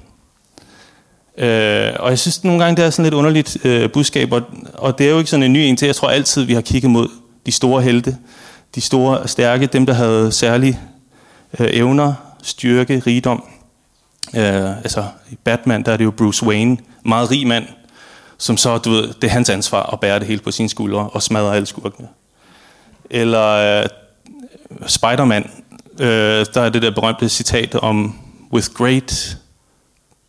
Øh, 1.39 1.93
og 2.01 2.11
jeg 2.11 2.19
synes 2.19 2.45
nogle 2.45 2.65
gange, 2.65 2.77
det 2.77 2.85
er 2.85 2.91
sådan 2.91 3.05
lidt 3.05 3.15
underligt 3.15 3.57
øh, 3.65 3.91
budskab, 3.91 4.33
og, 4.33 4.43
og 4.75 4.99
det 4.99 5.07
er 5.07 5.11
jo 5.11 5.19
ikke 5.19 5.31
sådan 5.31 5.43
en 5.43 5.53
ny 5.53 5.59
en 5.59 5.77
til. 5.77 5.87
Jeg 5.87 5.97
tror 5.97 6.09
altid, 6.09 6.43
vi 6.43 6.55
har 6.55 6.61
kigget 6.61 6.91
mod 6.91 7.09
de 7.47 7.53
store 7.53 7.83
helte, 7.83 8.17
de 8.75 8.81
store 8.81 9.29
stærke, 9.29 9.67
dem, 9.67 9.87
der 9.87 9.93
havde 9.93 10.33
særlige 10.33 10.81
øh, 11.59 11.69
evner, 11.71 12.15
styrke, 12.43 13.03
rigdom. 13.07 13.45
Øh, 14.35 14.77
altså 14.77 15.05
i 15.31 15.37
Batman, 15.45 15.83
der 15.83 15.93
er 15.93 15.97
det 15.97 16.05
jo 16.05 16.11
Bruce 16.11 16.47
Wayne, 16.47 16.77
meget 17.05 17.31
rig 17.31 17.47
mand, 17.47 17.67
som 18.39 18.57
så, 18.57 18.79
du 18.79 18.91
ved, 18.91 19.15
det 19.15 19.25
er 19.25 19.33
hans 19.33 19.51
ansvar 19.51 19.83
at 19.93 20.01
bære 20.01 20.19
det 20.19 20.27
hele 20.27 20.41
på 20.41 20.51
sine 20.51 20.69
skuldre 20.69 21.09
og 21.09 21.23
smadre 21.23 21.57
alle 21.57 21.67
skurkene. 21.67 22.09
Eller 23.11 23.49
øh, 23.83 23.87
Spider-Man, 24.87 25.51
øh, 26.01 26.47
der 26.55 26.61
er 26.61 26.69
det 26.69 26.83
der 26.83 26.91
berømte 26.91 27.29
citat 27.29 27.75
om, 27.75 28.19
with 28.53 28.69
great 28.69 29.39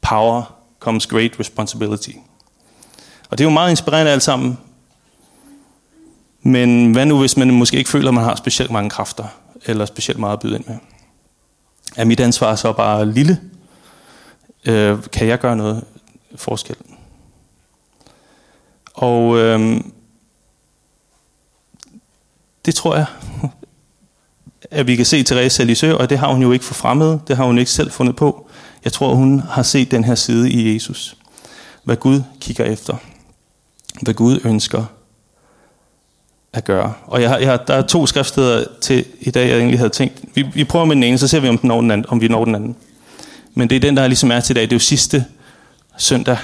power 0.01 0.55
comes 0.79 1.07
great 1.07 1.39
responsibility. 1.39 2.11
Og 3.29 3.37
det 3.37 3.43
er 3.43 3.49
jo 3.49 3.53
meget 3.53 3.69
inspirerende 3.69 4.11
alt 4.11 4.23
sammen. 4.23 4.57
Men 6.41 6.91
hvad 6.91 7.05
nu, 7.05 7.19
hvis 7.19 7.37
man 7.37 7.51
måske 7.51 7.77
ikke 7.77 7.89
føler, 7.89 8.07
at 8.07 8.13
man 8.13 8.23
har 8.23 8.35
specielt 8.35 8.71
mange 8.71 8.89
kræfter, 8.89 9.25
eller 9.65 9.85
specielt 9.85 10.19
meget 10.19 10.33
at 10.33 10.39
byde 10.39 10.55
ind 10.55 10.65
med? 10.67 10.75
Er 11.95 12.05
mit 12.05 12.19
ansvar 12.19 12.55
så 12.55 12.73
bare 12.73 13.11
lille? 13.11 13.41
Øh, 14.65 14.97
kan 15.11 15.27
jeg 15.27 15.39
gøre 15.39 15.55
noget 15.55 15.83
forskel? 16.35 16.75
Og 18.93 19.37
øh, 19.37 19.81
det 22.65 22.75
tror 22.75 22.95
jeg 22.95 23.05
at 24.71 24.87
vi 24.87 24.95
kan 24.95 25.05
se 25.05 25.23
Therese 25.23 25.63
Elisø, 25.63 25.93
og 25.93 26.09
det 26.09 26.19
har 26.19 26.33
hun 26.33 26.41
jo 26.41 26.51
ikke 26.51 26.65
for 26.65 26.73
fremmede, 26.73 27.21
det 27.27 27.37
har 27.37 27.45
hun 27.45 27.57
ikke 27.57 27.71
selv 27.71 27.91
fundet 27.91 28.15
på. 28.15 28.49
Jeg 28.83 28.93
tror, 28.93 29.15
hun 29.15 29.39
har 29.39 29.63
set 29.63 29.91
den 29.91 30.03
her 30.03 30.15
side 30.15 30.51
i 30.51 30.73
Jesus. 30.73 31.17
Hvad 31.83 31.95
Gud 31.95 32.21
kigger 32.39 32.65
efter. 32.65 32.97
Hvad 34.01 34.13
Gud 34.13 34.39
ønsker 34.43 34.85
at 36.55 36.65
gøre. 36.65 36.93
Og 37.07 37.21
jeg 37.21 37.29
har, 37.29 37.37
jeg 37.37 37.49
har, 37.49 37.57
der 37.57 37.73
er 37.73 37.81
to 37.81 38.05
skriftsteder 38.05 38.65
til 38.81 39.05
i 39.19 39.31
dag, 39.31 39.49
jeg 39.49 39.57
egentlig 39.57 39.79
havde 39.79 39.89
tænkt. 39.89 40.21
Vi, 40.33 40.45
vi 40.53 40.63
prøver 40.63 40.85
med 40.85 40.95
den 40.95 41.03
ene, 41.03 41.17
så 41.17 41.27
ser 41.27 41.39
vi, 41.39 41.49
om, 41.49 41.57
den 41.57 41.67
når 41.67 41.81
den 41.81 41.91
anden, 41.91 42.05
om 42.09 42.21
vi 42.21 42.27
når 42.27 42.45
den 42.45 42.55
anden. 42.55 42.75
Men 43.53 43.69
det 43.69 43.75
er 43.75 43.79
den, 43.79 43.97
der 43.97 44.07
ligesom 44.07 44.31
er 44.31 44.39
til 44.39 44.53
i 44.53 44.55
dag. 44.55 44.63
Det 44.63 44.71
er 44.71 44.75
jo 44.75 44.79
sidste 44.79 45.25
søndag 45.97 46.37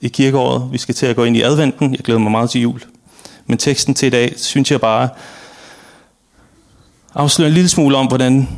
i 0.00 0.08
kirkeåret. 0.08 0.72
Vi 0.72 0.78
skal 0.78 0.94
til 0.94 1.06
at 1.06 1.16
gå 1.16 1.24
ind 1.24 1.36
i 1.36 1.42
adventen. 1.42 1.92
Jeg 1.92 2.00
glæder 2.00 2.20
mig 2.20 2.32
meget 2.32 2.50
til 2.50 2.60
jul. 2.60 2.82
Men 3.46 3.58
teksten 3.58 3.94
til 3.94 4.06
i 4.06 4.10
dag, 4.10 4.32
synes 4.36 4.70
jeg 4.70 4.80
bare 4.80 5.08
afslører 7.14 7.48
en 7.48 7.54
lille 7.54 7.68
smule 7.68 7.96
om, 7.96 8.06
hvordan 8.06 8.48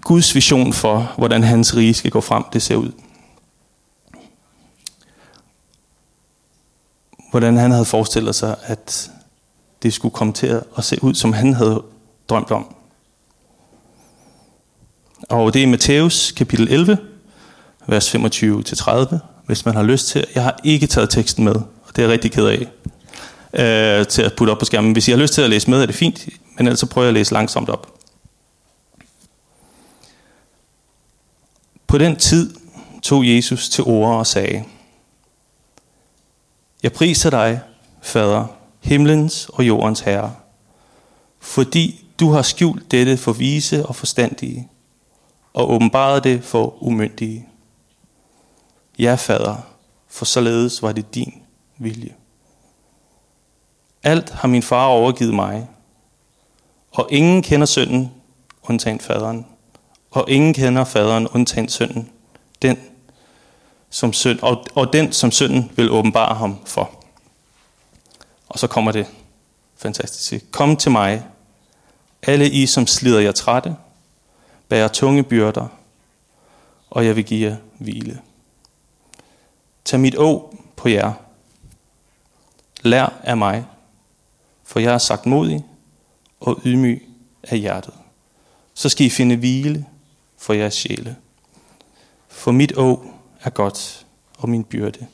Guds 0.00 0.34
vision 0.34 0.72
for, 0.72 1.12
hvordan 1.18 1.42
hans 1.42 1.76
rige 1.76 1.94
skal 1.94 2.10
gå 2.10 2.20
frem, 2.20 2.44
det 2.52 2.62
ser 2.62 2.76
ud. 2.76 2.92
Hvordan 7.30 7.56
han 7.56 7.70
havde 7.70 7.84
forestillet 7.84 8.34
sig, 8.34 8.56
at 8.62 9.10
det 9.86 9.94
skulle 9.94 10.12
komme 10.12 10.32
til 10.32 10.62
at 10.76 10.84
se 10.84 11.04
ud, 11.04 11.14
som 11.14 11.32
han 11.32 11.54
havde 11.54 11.82
drømt 12.28 12.50
om. 12.50 12.74
Og 15.28 15.54
det 15.54 15.62
er 15.62 15.66
Matthæus 15.66 16.32
kapitel 16.32 16.68
11, 16.68 16.98
vers 17.86 18.14
25-30, 18.14 19.16
hvis 19.46 19.64
man 19.64 19.74
har 19.74 19.82
lyst 19.82 20.08
til. 20.08 20.24
Jeg 20.34 20.42
har 20.42 20.60
ikke 20.64 20.86
taget 20.86 21.10
teksten 21.10 21.44
med, 21.44 21.54
og 21.54 21.96
det 21.96 21.98
er 21.98 22.02
jeg 22.02 22.12
rigtig 22.12 22.32
ked 22.32 22.46
af 22.46 22.66
øh, 24.00 24.06
til 24.06 24.22
at 24.22 24.32
putte 24.36 24.50
op 24.50 24.58
på 24.58 24.64
skærmen. 24.64 24.92
Hvis 24.92 25.08
I 25.08 25.10
har 25.10 25.18
lyst 25.18 25.34
til 25.34 25.42
at 25.42 25.50
læse 25.50 25.70
med, 25.70 25.82
er 25.82 25.86
det 25.86 25.94
fint, 25.94 26.28
men 26.56 26.66
ellers 26.66 26.80
så 26.80 26.86
prøver 26.86 27.04
jeg 27.04 27.08
at 27.08 27.14
læse 27.14 27.32
langsomt 27.32 27.68
op. 27.68 27.98
På 31.86 31.98
den 31.98 32.16
tid 32.16 32.54
tog 33.02 33.28
Jesus 33.28 33.68
til 33.68 33.84
ord 33.84 34.18
og 34.18 34.26
sagde, 34.26 34.64
Jeg 36.82 36.92
priser 36.92 37.30
dig, 37.30 37.60
Fader, 38.02 38.55
himlens 38.86 39.48
og 39.52 39.66
jordens 39.66 40.00
herre, 40.00 40.34
fordi 41.40 42.04
du 42.20 42.30
har 42.30 42.42
skjult 42.42 42.90
dette 42.90 43.16
for 43.16 43.32
vise 43.32 43.86
og 43.86 43.96
forstandige, 43.96 44.68
og 45.54 45.70
åbenbaret 45.70 46.24
det 46.24 46.44
for 46.44 46.82
umyndige. 46.82 47.48
Ja, 48.98 49.14
fader, 49.14 49.56
for 50.08 50.24
således 50.24 50.82
var 50.82 50.92
det 50.92 51.14
din 51.14 51.42
vilje. 51.78 52.14
Alt 54.02 54.30
har 54.30 54.48
min 54.48 54.62
far 54.62 54.86
overgivet 54.86 55.34
mig, 55.34 55.68
og 56.90 57.08
ingen 57.10 57.42
kender 57.42 57.66
sønnen, 57.66 58.12
undtagen 58.62 59.00
faderen, 59.00 59.46
og 60.10 60.30
ingen 60.30 60.54
kender 60.54 60.84
faderen, 60.84 61.28
undtagen 61.28 61.68
sønnen, 61.68 62.10
den, 62.62 62.78
som 63.90 64.12
søn, 64.12 64.38
og, 64.42 64.64
og 64.74 64.92
den, 64.92 65.12
som 65.12 65.30
sønnen 65.30 65.70
vil 65.76 65.90
åbenbare 65.90 66.34
ham 66.34 66.56
for. 66.66 66.95
Og 68.48 68.58
så 68.58 68.66
kommer 68.66 68.92
det 68.92 69.06
fantastiske. 69.76 70.40
Kom 70.50 70.76
til 70.76 70.90
mig, 70.90 71.26
alle 72.22 72.50
I, 72.50 72.66
som 72.66 72.86
slider 72.86 73.20
jer 73.20 73.32
trætte, 73.32 73.76
bærer 74.68 74.88
tunge 74.88 75.22
byrder, 75.22 75.68
og 76.90 77.06
jeg 77.06 77.16
vil 77.16 77.24
give 77.24 77.50
jer 77.50 77.56
hvile. 77.78 78.20
Tag 79.84 80.00
mit 80.00 80.16
å 80.18 80.54
på 80.76 80.88
jer. 80.88 81.12
Lær 82.82 83.12
af 83.22 83.36
mig, 83.36 83.64
for 84.64 84.80
jeg 84.80 84.94
er 84.94 84.98
sagt 84.98 85.26
modig 85.26 85.64
og 86.40 86.60
ydmyg 86.64 87.02
af 87.42 87.58
hjertet. 87.58 87.94
Så 88.74 88.88
skal 88.88 89.06
I 89.06 89.10
finde 89.10 89.36
hvile 89.36 89.86
for 90.38 90.52
jeres 90.52 90.74
sjæle. 90.74 91.16
For 92.28 92.52
mit 92.52 92.72
å 92.76 93.12
er 93.40 93.50
godt, 93.50 94.06
og 94.38 94.48
min 94.48 94.64
byrde 94.64 95.06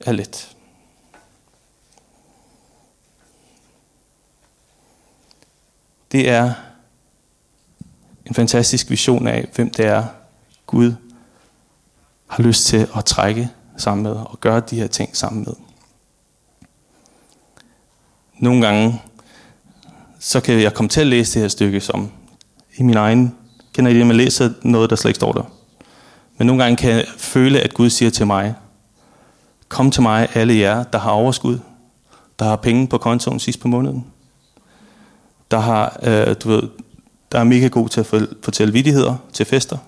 er 0.00 0.12
let. 0.12 0.53
Det 6.14 6.28
er 6.28 6.52
en 8.26 8.34
fantastisk 8.34 8.90
vision 8.90 9.26
af, 9.26 9.48
hvem 9.54 9.70
det 9.70 9.86
er, 9.86 10.04
Gud 10.66 10.94
har 12.26 12.42
lyst 12.42 12.66
til 12.66 12.88
at 12.96 13.04
trække 13.04 13.50
sammen 13.76 14.02
med 14.02 14.12
og 14.12 14.40
gøre 14.40 14.60
de 14.60 14.76
her 14.76 14.86
ting 14.86 15.16
sammen 15.16 15.44
med. 15.46 15.54
Nogle 18.38 18.66
gange, 18.66 19.02
så 20.18 20.40
kan 20.40 20.60
jeg 20.60 20.74
komme 20.74 20.88
til 20.88 21.00
at 21.00 21.06
læse 21.06 21.34
det 21.34 21.42
her 21.42 21.48
stykke 21.48 21.80
som 21.80 22.10
i 22.76 22.82
min 22.82 22.96
egen, 22.96 23.34
kender 23.72 23.90
I 23.90 23.98
det, 23.98 24.06
man 24.06 24.16
læser 24.16 24.50
noget, 24.62 24.90
der 24.90 24.96
slet 24.96 25.08
ikke 25.08 25.16
står 25.16 25.32
der. 25.32 25.52
Men 26.38 26.46
nogle 26.46 26.62
gange 26.62 26.76
kan 26.76 26.90
jeg 26.90 27.04
føle, 27.16 27.60
at 27.60 27.74
Gud 27.74 27.90
siger 27.90 28.10
til 28.10 28.26
mig, 28.26 28.54
kom 29.68 29.90
til 29.90 30.02
mig 30.02 30.28
alle 30.34 30.58
jer, 30.58 30.82
der 30.82 30.98
har 30.98 31.10
overskud, 31.10 31.58
der 32.38 32.44
har 32.44 32.56
penge 32.56 32.86
på 32.86 32.98
kontoen 32.98 33.40
sidst 33.40 33.60
på 33.60 33.68
måneden, 33.68 34.06
der 35.54 35.60
har, 35.60 35.98
øh, 36.02 36.36
du 36.42 36.48
ved, 36.48 36.62
der 37.32 37.38
er 37.38 37.44
mega 37.44 37.66
god 37.66 37.88
til 37.88 38.00
at 38.00 38.06
fortælle 38.42 38.72
vidigheder 38.72 39.16
til 39.32 39.46
fester, 39.46 39.78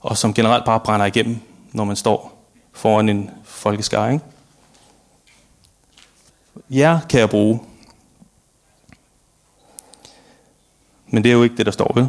og 0.00 0.16
som 0.16 0.34
generelt 0.34 0.64
bare 0.64 0.80
brænder 0.80 1.06
igennem, 1.06 1.40
når 1.72 1.84
man 1.84 1.96
står 1.96 2.48
foran 2.72 3.08
en 3.08 3.30
folkeskare. 3.44 4.12
Ikke? 4.12 4.24
Ja, 6.70 7.00
kan 7.08 7.20
jeg 7.20 7.30
bruge. 7.30 7.60
Men 11.06 11.24
det 11.24 11.30
er 11.30 11.34
jo 11.34 11.42
ikke 11.42 11.56
det, 11.56 11.66
der 11.66 11.72
står, 11.72 11.92
ved. 11.94 12.06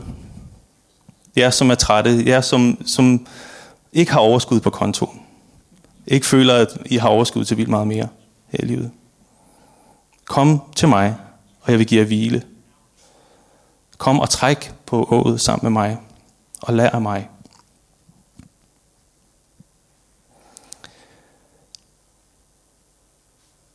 Jeg 1.35 1.53
som 1.53 1.71
er 1.71 1.75
trætte, 1.75 2.23
jeg 2.25 2.43
som, 2.43 2.77
som 2.85 3.27
ikke 3.93 4.11
har 4.11 4.19
overskud 4.19 4.59
på 4.59 4.69
kontoen. 4.69 5.21
Ikke 6.07 6.25
føler, 6.25 6.53
at 6.53 6.77
I 6.85 6.97
har 6.97 7.09
overskud 7.09 7.45
til 7.45 7.57
vildt 7.57 7.69
meget 7.69 7.87
mere 7.87 8.07
her 8.47 8.59
i 8.63 8.65
livet. 8.65 8.91
Kom 10.25 10.61
til 10.75 10.87
mig, 10.87 11.15
og 11.65 11.71
jeg 11.71 11.79
vil 11.79 11.87
give 11.87 11.99
jer 11.99 12.07
hvile. 12.07 12.43
Kom 13.97 14.19
og 14.19 14.29
træk 14.29 14.73
på 14.85 15.07
ået 15.11 15.41
sammen 15.41 15.65
med 15.65 15.81
mig, 15.81 15.97
og 16.61 16.73
lær 16.73 16.89
af 16.89 17.01
mig. 17.01 17.29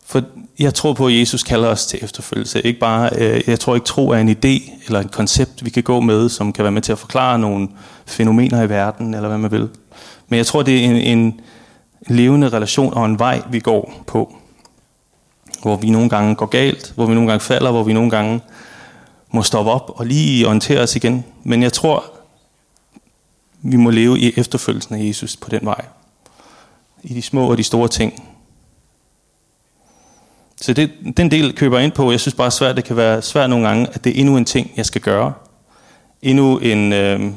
For 0.05 0.23
jeg 0.59 0.75
tror 0.75 0.93
på, 0.93 1.07
at 1.07 1.19
Jesus 1.19 1.43
kalder 1.43 1.69
os 1.69 1.87
til 1.87 1.99
efterfølgelse. 2.03 2.63
Ikke 2.63 2.81
bare, 2.81 3.11
øh, 3.19 3.43
jeg 3.47 3.61
tror 3.61 3.75
ikke, 3.75 3.85
tro 3.85 4.09
er 4.09 4.17
en 4.19 4.29
idé 4.29 4.85
eller 4.87 5.01
et 5.01 5.11
koncept, 5.11 5.65
vi 5.65 5.71
kan 5.71 5.83
gå 5.83 6.01
med, 6.01 6.29
som 6.29 6.53
kan 6.53 6.63
være 6.63 6.73
med 6.73 6.83
til 6.83 6.93
at 6.93 6.99
forklare 6.99 7.39
nogle 7.39 7.69
fænomener 8.07 8.63
i 8.63 8.69
verden, 8.69 9.15
eller 9.15 9.29
hvad 9.29 9.39
man 9.39 9.51
vil. 9.51 9.69
Men 10.29 10.37
jeg 10.37 10.47
tror, 10.47 10.63
det 10.63 10.85
er 10.85 10.85
en, 10.85 10.97
en 10.97 11.41
levende 12.09 12.49
relation 12.49 12.95
og 12.95 13.07
en 13.07 13.19
vej, 13.19 13.43
vi 13.51 13.61
går 13.61 14.05
på. 14.07 14.40
Hvor 15.63 15.77
vi 15.77 15.91
nogle 15.91 16.09
gange 16.09 16.35
går 16.35 16.47
galt, 16.47 16.93
hvor 16.95 17.07
vi 17.07 17.15
nogle 17.15 17.31
gange 17.31 17.41
falder, 17.41 17.71
hvor 17.71 17.83
vi 17.83 17.93
nogle 17.93 18.11
gange 18.11 18.41
må 19.31 19.43
stoppe 19.43 19.71
op 19.71 19.93
og 19.95 20.07
lige 20.07 20.47
orientere 20.47 20.81
os 20.81 20.97
igen. 20.97 21.25
Men 21.45 21.63
jeg 21.63 21.73
tror, 21.73 22.05
vi 23.63 23.77
må 23.77 23.91
leve 23.91 24.19
i 24.19 24.33
efterfølgelsen 24.37 24.95
af 24.95 25.05
Jesus 25.05 25.37
på 25.37 25.51
den 25.51 25.61
vej. 25.63 25.85
I 27.03 27.15
de 27.15 27.23
små 27.23 27.51
og 27.51 27.59
de 27.59 27.63
store 27.63 27.89
ting. 27.89 28.31
Så 30.57 30.73
det, 30.73 30.91
den 31.17 31.31
del 31.31 31.57
køber 31.57 31.77
jeg 31.77 31.85
ind 31.85 31.93
på. 31.93 32.11
Jeg 32.11 32.21
synes 32.21 32.35
bare 32.35 32.51
svært, 32.51 32.77
det 32.77 32.85
kan 32.85 32.97
være 32.97 33.23
svært 33.23 33.51
nogle 33.51 33.69
gange, 33.69 33.87
at 33.93 34.05
det 34.05 34.17
er 34.17 34.21
endnu 34.21 34.37
en 34.37 34.45
ting, 34.45 34.73
jeg 34.77 34.87
skal 34.87 35.01
gøre. 35.01 35.33
Endnu 36.23 36.59
en... 36.59 36.93
Øh, 36.93 37.33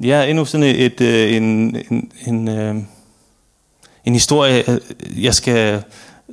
ja, 0.00 0.24
endnu 0.24 0.44
sådan 0.44 0.66
et, 0.66 1.00
øh, 1.00 1.36
en, 1.36 1.76
en, 1.90 2.12
en, 2.26 2.48
øh, 2.48 2.76
en 4.06 4.12
historie, 4.12 4.70
øh, 4.70 5.24
jeg 5.24 5.34
skal 5.34 5.82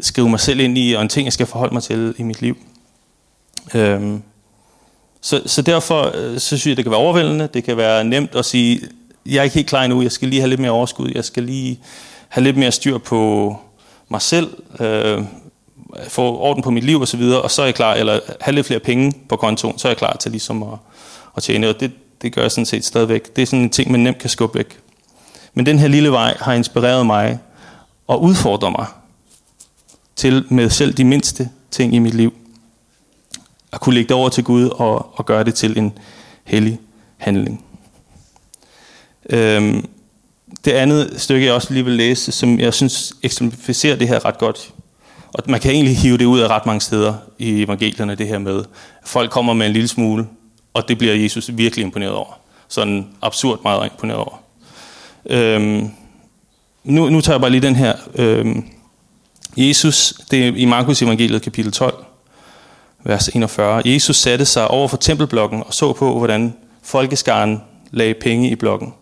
skrive 0.02 0.30
mig 0.30 0.40
selv 0.40 0.60
ind 0.60 0.78
i, 0.78 0.94
og 0.94 1.02
en 1.02 1.10
ting, 1.10 1.26
jeg 1.26 1.34
skal 1.34 1.46
forholde 1.46 1.74
mig 1.74 1.84
til 1.84 2.16
i 2.18 2.24
mit 2.24 2.42
liv. 2.42 2.58
Øhm, 3.74 4.22
så, 5.22 5.42
så 5.46 5.62
derfor 5.62 6.12
øh, 6.16 6.40
så 6.40 6.58
synes 6.58 6.68
jeg, 6.68 6.78
det 6.78 6.86
kan 6.86 6.92
være 6.92 7.00
overvældende. 7.00 7.50
Det 7.54 7.64
kan 7.64 7.78
være 7.78 8.04
nemt 8.04 8.36
at 8.36 8.46
sige, 8.46 8.82
jeg 9.26 9.40
er 9.40 9.44
ikke 9.44 9.54
helt 9.54 9.68
klar 9.68 9.84
endnu, 9.84 10.02
jeg 10.02 10.12
skal 10.12 10.28
lige 10.28 10.40
have 10.40 10.50
lidt 10.50 10.60
mere 10.60 10.72
overskud, 10.72 11.12
jeg 11.16 11.26
skal 11.26 11.44
lige 11.44 11.80
have 12.30 12.44
lidt 12.44 12.58
mere 12.58 12.72
styr 12.72 12.98
på 12.98 13.56
mig 14.10 14.22
selv, 14.22 14.58
øh, 14.80 15.24
få 16.08 16.38
orden 16.38 16.64
på 16.64 16.72
mit 16.72 16.84
liv 16.84 17.02
osv., 17.02 17.22
og 17.22 17.52
så 17.52 17.62
er 17.62 17.66
jeg 17.66 17.76
klar, 17.76 17.94
eller 17.94 18.20
have 18.42 18.56
lidt 18.56 18.68
flere 18.68 18.80
penge 18.80 19.14
på 19.30 19.36
kontoen, 19.36 19.78
så 19.78 19.88
er 19.88 19.90
jeg 19.90 19.98
klar 19.98 20.18
til 20.20 20.32
ligesom 20.32 20.64
at, 20.64 20.78
at 21.38 21.44
tjene, 21.44 21.70
og 21.70 21.80
det, 21.80 21.92
det 22.22 22.34
gør 22.34 22.42
jeg 22.42 22.52
sådan 22.52 22.66
set 22.66 22.86
stadigvæk. 22.86 23.36
Det 23.36 23.42
er 23.42 23.46
sådan 23.46 23.60
en 23.60 23.70
ting, 23.70 23.92
man 23.92 24.00
nemt 24.00 24.18
kan 24.18 24.30
skubbe 24.30 24.58
væk. 24.58 24.80
Men 25.54 25.66
den 25.66 25.80
her 25.80 25.88
lille 25.88 26.12
vej 26.12 26.38
har 26.40 26.54
inspireret 26.54 27.06
mig 27.06 27.40
og 28.08 28.24
udfordrer 28.24 28.70
mig 28.70 28.86
til 30.16 30.46
med 30.50 30.70
selv 30.70 30.94
de 30.94 31.04
mindste 31.04 31.50
ting 31.72 31.96
i 31.96 32.00
mit 32.00 32.14
liv 32.14 32.34
at 33.74 33.80
kunne 33.80 33.96
lægge 33.96 34.08
det 34.08 34.18
over 34.18 34.30
til 34.30 34.44
Gud 34.44 34.70
og, 34.70 35.20
og 35.20 35.26
gøre 35.26 35.44
det 35.44 35.56
til 35.56 35.78
en 35.78 35.98
hellig 36.44 36.80
handling. 37.18 37.66
Øhm, 39.30 39.90
det 40.66 40.72
andet 40.72 41.14
stykke, 41.22 41.46
jeg 41.46 41.54
også 41.54 41.74
lige 41.74 41.86
vil 41.86 41.94
læse, 41.94 42.32
som 42.32 42.60
jeg 42.60 42.74
synes 42.74 43.14
eksemplificerer 43.24 43.96
det 43.96 44.08
her 44.08 44.26
ret 44.26 44.38
godt, 44.38 44.74
Og 45.34 45.44
man 45.48 45.60
kan 45.60 45.72
egentlig 45.72 45.98
hive 45.98 46.18
det 46.18 46.26
ud 46.26 46.40
af 46.40 46.48
ret 46.48 46.66
mange 46.66 46.82
steder 46.82 47.14
i 47.40 47.64
evangelierne, 47.64 48.16
det 48.16 48.28
her 48.28 48.40
med, 48.40 48.60
at 48.60 48.66
folk 49.04 49.32
kommer 49.32 49.54
med 49.54 49.68
en 49.68 49.74
lille 49.74 49.88
smule, 49.88 50.28
og 50.74 50.88
det 50.88 50.98
bliver 50.98 51.14
Jesus 51.14 51.50
virkelig 51.54 51.84
imponeret 51.84 52.14
over. 52.14 52.40
Sådan 52.68 53.08
absurd 53.22 53.60
meget 53.64 53.86
imponeret 53.86 54.20
over. 54.20 54.44
Øhm, 55.26 55.92
nu, 56.84 57.10
nu 57.10 57.22
tager 57.22 57.36
jeg 57.36 57.42
bare 57.42 57.52
lige 57.52 57.62
den 57.62 57.76
her. 57.76 57.96
Øh, 58.16 58.56
Jesus, 59.58 60.14
det 60.32 60.48
er 60.48 60.52
i 60.56 60.66
Markus 60.66 61.02
evangeliet 61.02 61.42
kapitel 61.42 61.72
12, 61.72 62.06
vers 63.04 63.28
41. 63.28 63.82
Jesus 63.86 64.18
satte 64.18 64.46
sig 64.46 64.68
over 64.68 64.88
for 64.88 64.98
tempelblokken 64.98 65.64
og 65.64 65.74
så 65.74 65.94
på, 65.94 66.18
hvordan 66.18 66.56
folkeskaren 66.82 67.62
lagde 67.92 68.14
penge 68.14 68.50
i 68.50 68.56
blokken. 68.56 68.94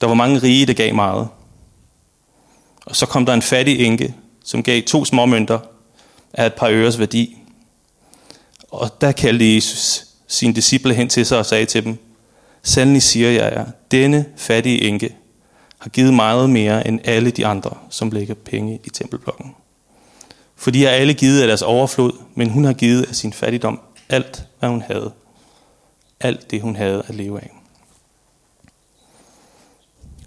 Der 0.00 0.06
var 0.06 0.14
mange 0.14 0.38
rige, 0.38 0.66
der 0.66 0.72
gav 0.72 0.94
meget. 0.94 1.28
Og 2.86 2.96
så 2.96 3.06
kom 3.06 3.26
der 3.26 3.34
en 3.34 3.42
fattig 3.42 3.80
enke, 3.86 4.14
som 4.44 4.62
gav 4.62 4.82
to 4.82 5.04
småmønter 5.04 5.58
af 6.32 6.46
et 6.46 6.54
par 6.54 6.68
øres 6.70 6.98
værdi. 6.98 7.36
Og 8.70 9.00
der 9.00 9.12
kaldte 9.12 9.54
Jesus 9.54 10.04
sine 10.28 10.54
disciple 10.54 10.94
hen 10.94 11.08
til 11.08 11.26
sig 11.26 11.38
og 11.38 11.46
sagde 11.46 11.64
til 11.64 11.84
dem, 11.84 11.98
Sandelig 12.62 13.02
siger 13.02 13.30
jeg 13.30 13.52
jer, 13.52 13.66
denne 13.90 14.24
fattige 14.36 14.82
enke 14.82 15.16
har 15.84 15.90
givet 15.90 16.14
meget 16.14 16.50
mere 16.50 16.88
end 16.88 17.00
alle 17.04 17.30
de 17.30 17.46
andre, 17.46 17.70
som 17.90 18.10
lægger 18.10 18.34
penge 18.34 18.80
i 18.84 18.90
tempelblokken. 18.90 19.54
For 20.56 20.70
de 20.70 20.82
har 20.82 20.90
alle 20.90 21.14
givet 21.14 21.40
af 21.40 21.46
deres 21.46 21.62
overflod, 21.62 22.12
men 22.34 22.50
hun 22.50 22.64
har 22.64 22.72
givet 22.72 23.02
af 23.08 23.14
sin 23.14 23.32
fattigdom 23.32 23.80
alt, 24.08 24.44
hvad 24.58 24.68
hun 24.68 24.82
havde. 24.82 25.12
Alt 26.20 26.50
det, 26.50 26.62
hun 26.62 26.76
havde 26.76 27.02
at 27.08 27.14
leve 27.14 27.40
af. 27.40 27.50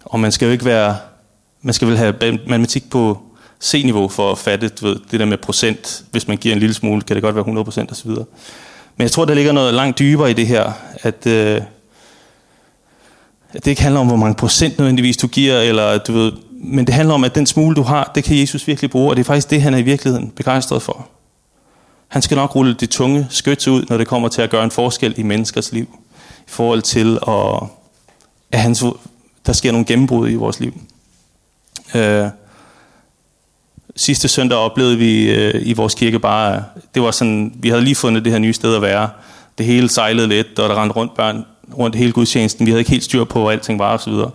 Og 0.06 0.20
man 0.20 0.32
skal 0.32 0.46
jo 0.46 0.52
ikke 0.52 0.66
være, 0.66 0.98
man 1.62 1.74
skal 1.74 1.88
vel 1.88 1.98
have 1.98 2.40
matematik 2.48 2.90
på 2.90 3.18
C-niveau 3.62 4.08
for 4.08 4.32
at 4.32 4.38
fatte 4.38 4.70
du 4.70 4.88
ved, 4.88 5.00
det 5.12 5.20
der 5.20 5.26
med 5.26 5.38
procent. 5.38 6.06
Hvis 6.12 6.28
man 6.28 6.38
giver 6.38 6.54
en 6.54 6.60
lille 6.60 6.74
smule, 6.74 7.02
kan 7.02 7.16
det 7.16 7.24
godt 7.24 7.36
være 7.36 7.86
100% 7.88 7.92
osv. 7.92 8.10
Men 8.10 9.04
jeg 9.04 9.12
tror, 9.12 9.26
der 9.26 9.34
ligger 9.34 9.52
noget 9.52 9.74
langt 9.74 10.00
dybere 10.00 10.32
i 10.32 10.34
det 10.34 10.48
her, 10.48 10.72
at, 11.04 11.28
øh, 11.28 11.62
det 13.54 13.68
ikke 13.68 13.82
handler 13.82 14.02
om, 14.02 14.08
hvor 14.08 14.16
mange 14.16 14.36
procent 14.36 14.78
nødvendigvis 14.78 15.18
du 15.18 15.28
giver, 15.28 15.60
eller 15.60 15.98
du 15.98 16.14
ved, 16.14 16.32
men 16.52 16.88
det 16.88 16.96
handler 16.96 17.14
om, 17.14 17.24
at 17.24 17.36
den 17.36 17.46
smule, 17.46 17.76
du 17.76 17.82
har, 17.82 18.12
det 18.16 18.24
kan 18.24 18.40
Jesus 18.40 18.68
virkelig 18.68 18.90
bruge, 18.90 19.10
og 19.10 19.16
det 19.16 19.20
er 19.22 19.26
faktisk 19.26 19.50
det, 19.50 19.62
han 19.62 19.74
er 19.74 19.78
i 19.78 19.82
virkeligheden 19.82 20.30
begejstret 20.30 20.82
for. 20.82 21.08
Han 22.08 22.22
skal 22.22 22.36
nok 22.36 22.56
rulle 22.56 22.74
det 22.74 22.90
tunge 22.90 23.28
skyts 23.30 23.68
ud, 23.68 23.86
når 23.90 23.98
det 23.98 24.08
kommer 24.08 24.28
til 24.30 24.42
at 24.42 24.50
gøre 24.50 24.64
en 24.64 24.72
forskel 24.72 25.14
i 25.18 25.24
menneskers 25.24 25.72
liv, 25.72 26.00
i 26.40 26.50
forhold 26.50 26.82
til, 26.82 27.20
at, 27.28 27.70
at 28.52 28.60
han, 28.60 28.76
der 29.46 29.54
sker 29.54 29.72
nogle 29.72 29.86
gennembrud 29.86 30.30
i 30.30 30.36
vores 30.36 30.60
liv. 30.60 30.82
Øh, 31.96 32.28
sidste 33.96 34.28
søndag 34.28 34.58
oplevede 34.58 34.98
vi 34.98 35.32
øh, 35.32 35.68
i 35.68 35.74
vores 35.74 35.96
kirke 35.96 36.20
bare, 36.20 36.64
det 36.96 37.02
var 37.02 37.12
sådan, 37.12 37.54
vi 37.56 37.70
havde 37.70 37.84
lige 37.84 37.96
fundet 37.96 38.26
det 38.26 38.32
her 38.32 38.40
nye 38.40 38.54
sted 38.54 38.76
at 38.76 38.82
være. 38.82 39.10
Det 39.58 39.66
hele 39.66 39.90
sejlede 39.90 40.28
lidt, 40.28 40.60
og 40.60 40.70
der 40.70 40.82
rendte 40.82 40.96
rundt 40.96 41.16
børn 41.16 41.46
rundt 41.78 41.96
hele 41.96 42.12
gudstjenesten. 42.12 42.66
Vi 42.66 42.72
havde 42.72 42.82
ikke 42.82 42.92
helt 42.92 43.04
styr 43.04 43.24
på, 43.24 43.40
hvor 43.40 43.52
alting 43.52 43.80
var 43.80 43.94
og 43.94 44.02
så 44.02 44.10
videre. 44.10 44.32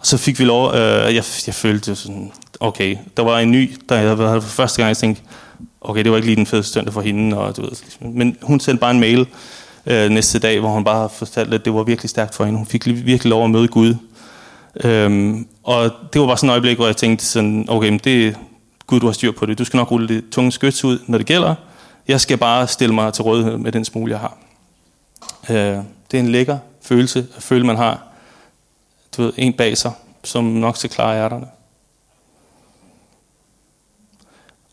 Og 0.00 0.06
så 0.06 0.18
fik 0.18 0.38
vi 0.38 0.44
lov, 0.44 0.74
øh, 0.74 1.14
jeg, 1.14 1.24
jeg 1.46 1.54
følte 1.54 1.96
sådan, 1.96 2.32
okay, 2.60 2.96
der 3.16 3.22
var 3.22 3.38
en 3.38 3.50
ny, 3.50 3.76
der 3.88 3.96
jeg 3.96 4.16
havde 4.16 4.42
for 4.42 4.48
første 4.48 4.82
gang, 4.82 4.88
jeg 4.88 4.96
tænkte, 4.96 5.22
okay, 5.80 6.04
det 6.04 6.10
var 6.10 6.16
ikke 6.16 6.26
lige 6.26 6.36
den 6.36 6.46
fedeste 6.46 6.72
søndag 6.72 6.94
for 6.94 7.00
hende, 7.00 7.36
og 7.38 7.56
du 7.56 7.62
ved, 7.62 7.70
ligesom. 7.70 8.06
men 8.12 8.36
hun 8.42 8.60
sendte 8.60 8.80
bare 8.80 8.90
en 8.90 9.00
mail 9.00 9.26
øh, 9.86 10.10
næste 10.10 10.38
dag, 10.38 10.60
hvor 10.60 10.68
hun 10.68 10.84
bare 10.84 11.08
fortalte, 11.08 11.54
at 11.54 11.64
det 11.64 11.74
var 11.74 11.82
virkelig 11.82 12.10
stærkt 12.10 12.34
for 12.34 12.44
hende. 12.44 12.58
Hun 12.58 12.66
fik 12.66 12.86
virkelig 12.86 13.30
lov 13.30 13.44
at 13.44 13.50
møde 13.50 13.68
Gud. 13.68 13.94
Øhm, 14.84 15.46
og 15.62 15.90
det 16.12 16.20
var 16.20 16.26
bare 16.26 16.36
sådan 16.36 16.48
et 16.48 16.52
øjeblik, 16.52 16.76
hvor 16.76 16.86
jeg 16.86 16.96
tænkte 16.96 17.24
sådan, 17.24 17.66
okay, 17.68 17.88
men 17.88 18.00
det, 18.04 18.36
Gud, 18.86 19.00
du 19.00 19.06
har 19.06 19.12
styr 19.12 19.32
på 19.32 19.46
det. 19.46 19.58
Du 19.58 19.64
skal 19.64 19.76
nok 19.76 19.90
rulle 19.90 20.08
det 20.08 20.24
tunge 20.30 20.52
skyts 20.52 20.84
ud, 20.84 20.98
når 21.06 21.18
det 21.18 21.26
gælder. 21.26 21.54
Jeg 22.08 22.20
skal 22.20 22.36
bare 22.36 22.66
stille 22.66 22.94
mig 22.94 23.12
til 23.12 23.22
rådighed 23.22 23.56
med 23.56 23.72
den 23.72 23.84
smule, 23.84 24.12
jeg 24.12 24.20
har. 24.20 24.38
Øh, 25.50 25.78
det 26.10 26.16
er 26.16 26.22
en 26.22 26.28
lækker 26.28 26.58
følelse 26.82 27.26
at 27.36 27.42
føle, 27.42 27.66
man 27.66 27.76
har 27.76 28.08
du 29.16 29.22
ved, 29.22 29.32
en 29.36 29.52
bag 29.52 29.78
sig, 29.78 29.92
som 30.24 30.44
nok 30.44 30.76
skal 30.76 30.90
klare 30.90 31.14
hjerterne. 31.14 31.46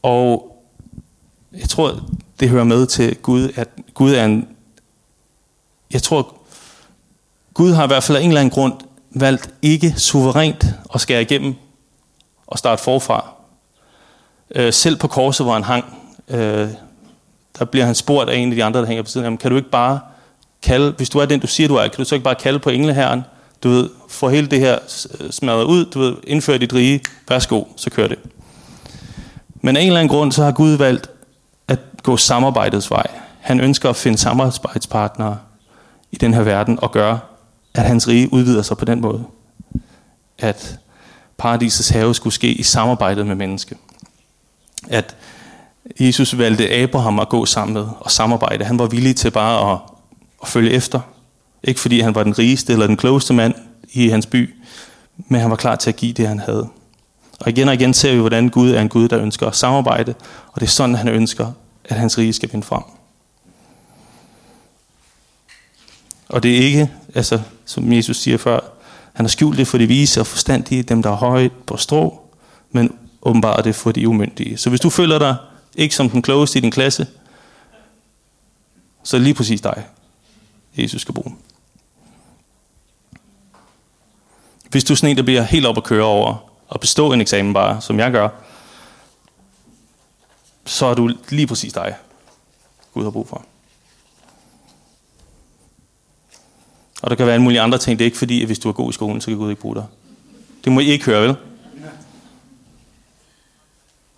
Og 0.01 0.57
jeg 1.51 1.69
tror, 1.69 1.99
det 2.39 2.49
hører 2.49 2.63
med 2.63 2.87
til 2.87 3.15
Gud, 3.15 3.49
at 3.55 3.69
Gud 3.93 4.13
er 4.13 4.25
en... 4.25 4.47
Jeg 5.93 6.03
tror, 6.03 6.35
Gud 7.53 7.73
har 7.73 7.83
i 7.83 7.87
hvert 7.87 8.03
fald 8.03 8.17
af 8.17 8.21
en 8.21 8.29
eller 8.29 8.41
anden 8.41 8.53
grund 8.53 8.73
valgt 9.11 9.49
ikke 9.61 9.93
suverænt 9.99 10.65
at 10.93 11.01
skære 11.01 11.21
igennem 11.21 11.55
og 12.47 12.57
starte 12.57 12.83
forfra. 12.83 13.33
Øh, 14.55 14.73
selv 14.73 14.97
på 14.97 15.07
korset, 15.07 15.45
hvor 15.45 15.53
han 15.53 15.63
hang, 15.63 15.85
øh, 16.27 16.69
der 17.59 17.65
bliver 17.65 17.85
han 17.85 17.95
spurgt 17.95 18.29
af 18.29 18.35
en 18.35 18.49
af 18.49 18.55
de 18.55 18.63
andre, 18.63 18.79
der 18.79 18.87
hænger 18.87 19.03
på 19.03 19.09
siden 19.09 19.25
af 19.25 19.31
ham, 19.31 19.37
kan 19.37 19.51
du 19.51 19.57
ikke 19.57 19.69
bare 19.69 19.99
kalde, 20.65 20.93
hvis 20.97 21.09
du 21.09 21.19
er 21.19 21.25
den, 21.25 21.39
du 21.39 21.47
siger, 21.47 21.67
du 21.67 21.75
er, 21.75 21.87
kan 21.87 21.97
du 21.97 22.05
så 22.05 22.15
ikke 22.15 22.23
bare 22.23 22.35
kalde 22.35 22.59
på 22.59 22.69
engleherren, 22.69 23.23
du 23.63 23.69
ved, 23.69 23.89
få 24.09 24.29
hele 24.29 24.47
det 24.47 24.59
her 24.59 24.77
øh, 25.19 25.31
smadret 25.31 25.63
ud, 25.63 25.85
du 25.85 25.99
ved, 25.99 26.15
indføre 26.27 26.57
dit 26.57 26.73
rige, 26.73 27.01
værsgo, 27.29 27.63
så 27.75 27.89
kører 27.89 28.07
det. 28.07 28.19
Men 29.61 29.77
af 29.77 29.81
en 29.81 29.87
eller 29.87 29.99
anden 29.99 30.17
grund, 30.17 30.31
så 30.31 30.43
har 30.43 30.51
Gud 30.51 30.71
valgt 30.71 31.09
at 31.67 31.79
gå 32.03 32.17
samarbejdets 32.17 32.91
vej. 32.91 33.07
Han 33.39 33.59
ønsker 33.59 33.89
at 33.89 33.95
finde 33.95 34.17
samarbejdspartnere 34.17 35.37
i 36.11 36.15
den 36.15 36.33
her 36.33 36.43
verden 36.43 36.79
og 36.81 36.91
gøre, 36.91 37.19
at 37.73 37.83
hans 37.83 38.07
rige 38.07 38.33
udvider 38.33 38.61
sig 38.61 38.77
på 38.77 38.85
den 38.85 39.01
måde. 39.01 39.23
At 40.39 40.79
paradisets 41.37 41.89
have 41.89 42.15
skulle 42.15 42.33
ske 42.33 42.53
i 42.53 42.63
samarbejdet 42.63 43.27
med 43.27 43.35
menneske. 43.35 43.75
At 44.89 45.15
Jesus 45.99 46.37
valgte 46.37 46.73
Abraham 46.73 47.19
at 47.19 47.29
gå 47.29 47.45
sammen 47.45 47.73
med 47.73 47.87
og 47.99 48.11
samarbejde. 48.11 48.65
Han 48.65 48.79
var 48.79 48.87
villig 48.87 49.15
til 49.15 49.31
bare 49.31 49.73
at, 49.73 49.79
at 50.41 50.47
følge 50.47 50.71
efter. 50.71 50.99
Ikke 51.63 51.79
fordi 51.79 51.99
han 51.99 52.15
var 52.15 52.23
den 52.23 52.39
rigeste 52.39 52.73
eller 52.73 52.87
den 52.87 52.97
klogeste 52.97 53.33
mand 53.33 53.55
i 53.93 54.09
hans 54.09 54.25
by, 54.25 54.53
men 55.17 55.41
han 55.41 55.49
var 55.49 55.55
klar 55.55 55.75
til 55.75 55.89
at 55.89 55.95
give 55.95 56.13
det, 56.13 56.27
han 56.27 56.39
havde. 56.39 56.69
Og 57.39 57.49
igen 57.49 57.67
og 57.67 57.73
igen 57.73 57.93
ser 57.93 58.13
vi, 58.13 58.19
hvordan 58.19 58.49
Gud 58.49 58.71
er 58.71 58.81
en 58.81 58.89
Gud, 58.89 59.07
der 59.07 59.19
ønsker 59.19 59.47
at 59.47 59.55
samarbejde, 59.55 60.13
og 60.51 60.61
det 60.61 60.67
er 60.67 60.71
sådan, 60.71 60.95
han 60.95 61.07
ønsker, 61.07 61.51
at 61.85 61.97
hans 61.97 62.17
rige 62.17 62.33
skal 62.33 62.49
vinde 62.51 62.65
frem. 62.65 62.83
Og 66.29 66.43
det 66.43 66.57
er 66.57 66.59
ikke, 66.59 66.91
altså, 67.15 67.41
som 67.65 67.93
Jesus 67.93 68.17
siger 68.17 68.37
før, 68.37 68.59
han 69.13 69.25
har 69.25 69.29
skjult 69.29 69.57
det 69.57 69.67
for 69.67 69.77
de 69.77 69.87
vise 69.87 70.19
og 70.19 70.27
forstandige, 70.27 70.83
dem 70.83 71.03
der 71.03 71.09
er 71.09 71.15
højt 71.15 71.51
på 71.51 71.77
strå, 71.77 72.21
men 72.71 72.97
åbenbart 73.21 73.65
det 73.65 73.75
for 73.75 73.91
de 73.91 74.07
umyndige. 74.07 74.57
Så 74.57 74.69
hvis 74.69 74.81
du 74.81 74.89
føler 74.89 75.19
dig 75.19 75.35
ikke 75.75 75.95
som 75.95 76.09
den 76.09 76.21
klogeste 76.21 76.59
i 76.59 76.61
din 76.61 76.71
klasse, 76.71 77.07
så 79.03 79.17
er 79.17 79.19
det 79.19 79.23
lige 79.23 79.33
præcis 79.33 79.61
dig, 79.61 79.83
Jesus 80.77 81.01
skal 81.01 81.13
bruge. 81.13 81.35
Hvis 84.69 84.83
du 84.83 84.93
er 84.93 84.95
sådan 84.95 85.09
en, 85.09 85.17
der 85.17 85.23
bliver 85.23 85.41
helt 85.41 85.65
op 85.65 85.77
at 85.77 85.83
køre 85.83 86.03
over 86.03 86.51
og 86.67 86.79
bestå 86.79 87.13
en 87.13 87.21
eksamen 87.21 87.53
bare, 87.53 87.81
som 87.81 87.99
jeg 87.99 88.11
gør, 88.11 88.29
så 90.65 90.85
er 90.85 90.93
du 90.93 91.11
lige 91.29 91.47
præcis 91.47 91.73
dig, 91.73 91.95
Gud 92.93 93.03
har 93.03 93.11
brug 93.11 93.27
for. 93.27 93.45
Og 97.01 97.09
der 97.09 97.15
kan 97.15 97.25
være 97.25 97.33
alle 97.33 97.43
mulige 97.43 97.61
andre 97.61 97.77
ting. 97.77 97.99
Det 97.99 98.05
er 98.05 98.07
ikke 98.07 98.17
fordi, 98.17 98.41
at 98.41 98.45
hvis 98.45 98.59
du 98.59 98.69
er 98.69 98.73
god 98.73 98.89
i 98.89 98.93
skolen, 98.93 99.21
så 99.21 99.27
kan 99.27 99.37
Gud 99.37 99.49
ikke 99.49 99.61
bruge 99.61 99.75
dig. 99.75 99.85
Det 100.63 100.71
må 100.71 100.79
I 100.79 100.85
ikke 100.85 101.05
høre, 101.05 101.21
vel? 101.21 101.35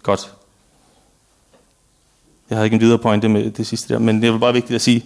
Godt. 0.04 0.34
Jeg 2.50 2.58
havde 2.58 2.66
ikke 2.66 2.76
en 2.76 2.82
videre 2.82 3.00
pointe 3.00 3.30
med 3.30 3.52
det 3.52 3.68
sidste 3.68 3.94
der, 3.94 4.00
men 4.00 4.22
det 4.22 4.30
er 4.30 4.38
bare 4.38 4.54
vigtigt 4.54 4.76
at 4.76 4.82
sige. 4.82 5.06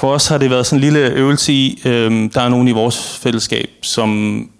For 0.00 0.12
os 0.14 0.26
har 0.26 0.38
det 0.38 0.50
været 0.50 0.66
sådan 0.66 0.76
en 0.76 0.80
lille 0.80 1.08
øvelse 1.08 1.52
i, 1.52 1.82
øh, 1.84 2.30
der 2.34 2.40
er 2.40 2.48
nogen 2.48 2.68
i 2.68 2.70
vores 2.70 3.18
fællesskab, 3.18 3.70
som 3.82 4.50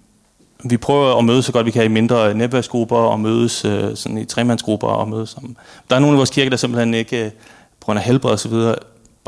vi 0.64 0.76
prøver 0.76 1.18
at 1.18 1.24
mødes 1.24 1.44
så 1.44 1.53
godt 1.53 1.66
vi 1.66 1.70
kan 1.70 1.85
i 1.85 1.88
mindre 1.88 2.35
netværksgrupper 2.35 2.96
og 2.96 3.20
mødes 3.20 3.64
øh, 3.64 3.96
sådan 3.96 4.18
i 4.18 4.24
tremandsgrupper 4.24 4.87
og 4.87 5.09
mødes 5.09 5.31
sammen. 5.31 5.57
Der 5.90 5.96
er 5.96 6.00
nogle 6.00 6.14
i 6.14 6.16
vores 6.16 6.31
kirke, 6.31 6.50
der 6.50 6.57
simpelthen 6.57 6.94
ikke, 6.94 7.24
øh, 7.24 7.31
på 7.81 7.85
grund 7.85 7.98
af 7.98 8.05
helbred 8.05 8.31
og 8.31 8.38
så 8.38 8.48
videre, 8.48 8.76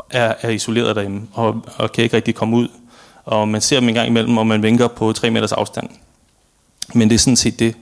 er, 0.09 0.33
er 0.41 0.49
isoleret 0.49 0.95
derhjemme 0.95 1.27
og, 1.33 1.61
og 1.77 1.91
kan 1.91 2.03
ikke 2.03 2.15
rigtig 2.15 2.35
komme 2.35 2.57
ud. 2.57 2.67
Og 3.25 3.47
man 3.47 3.61
ser 3.61 3.79
dem 3.79 3.89
en 3.89 3.95
gang 3.95 4.07
imellem, 4.07 4.37
og 4.37 4.47
man 4.47 4.63
vinker 4.63 4.87
på 4.87 5.13
tre 5.13 5.29
meters 5.29 5.51
afstand. 5.51 5.89
Men 6.93 7.09
det 7.09 7.15
er 7.15 7.19
sådan 7.19 7.37
set 7.37 7.59
det. 7.59 7.75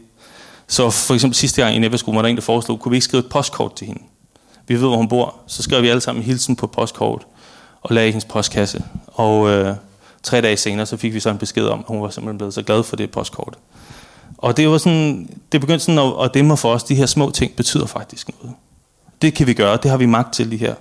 Så 0.68 0.90
for 0.90 1.14
eksempel 1.14 1.36
sidste 1.36 1.62
gang 1.62 1.76
i 1.76 1.80
netværksgruppen 1.80 2.16
var 2.16 2.22
der 2.22 2.30
en, 2.30 2.36
der 2.36 2.42
foreslog, 2.42 2.80
kunne 2.80 2.90
vi 2.90 2.98
ikke 2.98 3.06
skrive 3.06 3.24
et 3.24 3.30
postkort 3.30 3.76
til 3.76 3.88
hende? 3.88 4.02
Vi 4.68 4.74
ved, 4.74 4.88
hvor 4.88 4.98
hun 4.98 5.08
bor. 5.08 5.36
Så 5.48 5.64
skriver 5.64 5.82
vi 5.82 5.90
alle 5.90 6.02
sammen 6.02 6.24
hilsen 6.24 6.56
på 6.56 6.68
postkort 6.68 7.26
og 7.82 7.96
lagde 7.96 8.08
i 8.08 8.12
hendes 8.12 8.26
postkasse. 8.26 8.84
Og 9.08 9.50
øh, 9.50 9.76
tre 10.24 10.42
dage 10.42 10.58
senere, 10.58 10.86
så 10.86 10.98
fik 10.98 11.14
vi 11.14 11.20
så 11.20 11.30
en 11.30 11.38
besked 11.38 11.66
om, 11.66 11.80
at 11.80 11.86
hun 11.88 12.02
var 12.02 12.10
simpelthen 12.10 12.38
blevet 12.38 12.54
så 12.54 12.62
glad 12.62 12.84
for 12.84 12.96
det 12.96 13.12
postkort. 13.12 13.58
Og 14.38 14.58
det 14.58 14.70
var 14.70 14.78
sådan, 14.78 15.30
det 15.52 15.62
begyndte 15.62 15.86
sådan 15.86 16.00
at, 16.00 16.26
at 16.26 16.34
dæmme 16.34 16.58
for 16.58 16.74
os, 16.74 16.84
de 16.84 16.96
her 16.96 17.06
små 17.06 17.32
ting 17.32 17.56
betyder 17.56 17.86
faktisk 17.86 18.30
noget. 18.42 18.56
Det 19.22 19.34
kan 19.34 19.48
vi 19.48 19.54
gøre, 19.54 19.78
det 19.78 19.92
har 19.92 19.98
vi 19.98 20.06
magt 20.06 20.34
til 20.34 20.48
lige 20.48 20.60
her. 20.60 20.76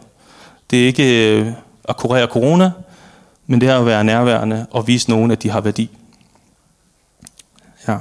Det 0.71 0.83
er 0.83 0.87
ikke 0.87 1.39
øh, 1.39 1.53
at 1.85 1.97
kurere 1.97 2.27
corona, 2.27 2.73
men 3.47 3.61
det 3.61 3.69
er 3.69 3.79
at 3.79 3.87
være 3.87 4.05
nærværende 4.05 4.67
og 4.71 4.87
vise 4.87 5.11
nogen, 5.11 5.31
at 5.31 5.43
de 5.43 5.51
har 5.51 5.61
værdi. 5.61 5.91
Ja. 7.89 7.99